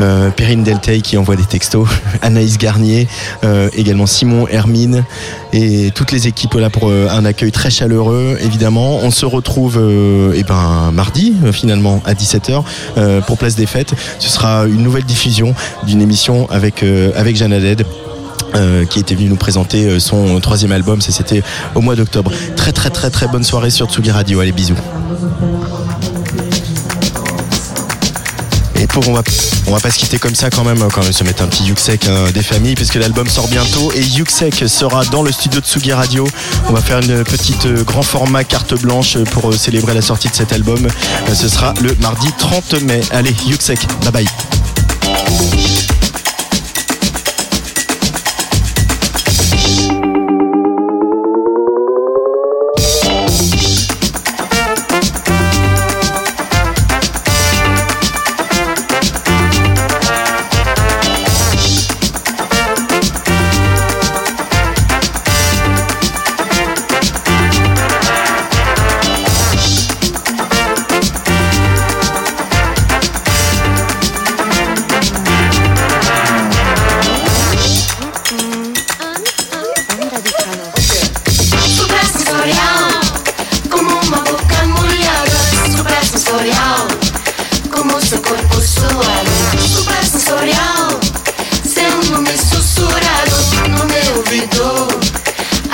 [0.00, 1.88] euh, Perrine Deltey qui envoie des textos,
[2.22, 3.08] Anaïs Garnier,
[3.44, 5.04] euh, également Simon Hermine
[5.52, 8.38] et toutes les équipes là pour euh, un accueil très chaleureux.
[8.40, 12.62] Évidemment, on se retrouve euh, eh ben, mardi finalement à 17h
[12.96, 13.94] euh, pour Place des Fêtes.
[14.18, 15.54] Ce sera une nouvelle diffusion
[15.84, 16.84] d'une émission avec,
[17.16, 17.52] avec Jeanne
[18.54, 21.42] euh, qui était venu nous présenter son troisième album, c'était
[21.74, 22.30] au mois d'octobre.
[22.54, 24.76] Très très très très bonne soirée sur Tsugi Radio, allez bisous.
[28.76, 29.22] Et pour on va,
[29.68, 31.46] on va pas se quitter comme ça quand même, hein, quand même se mettre un
[31.46, 35.60] petit Yuxek hein, des familles, puisque l'album sort bientôt et Yuxek sera dans le studio
[35.60, 36.26] de Sugi Radio.
[36.68, 40.28] On va faire une petite euh, grand format carte blanche pour euh, célébrer la sortie
[40.28, 40.84] de cet album.
[41.28, 43.00] Euh, ce sera le mardi 30 mai.
[43.12, 45.61] Allez, Yuxek, bye bye.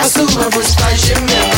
[0.08, 1.52] Посула, пусть по земле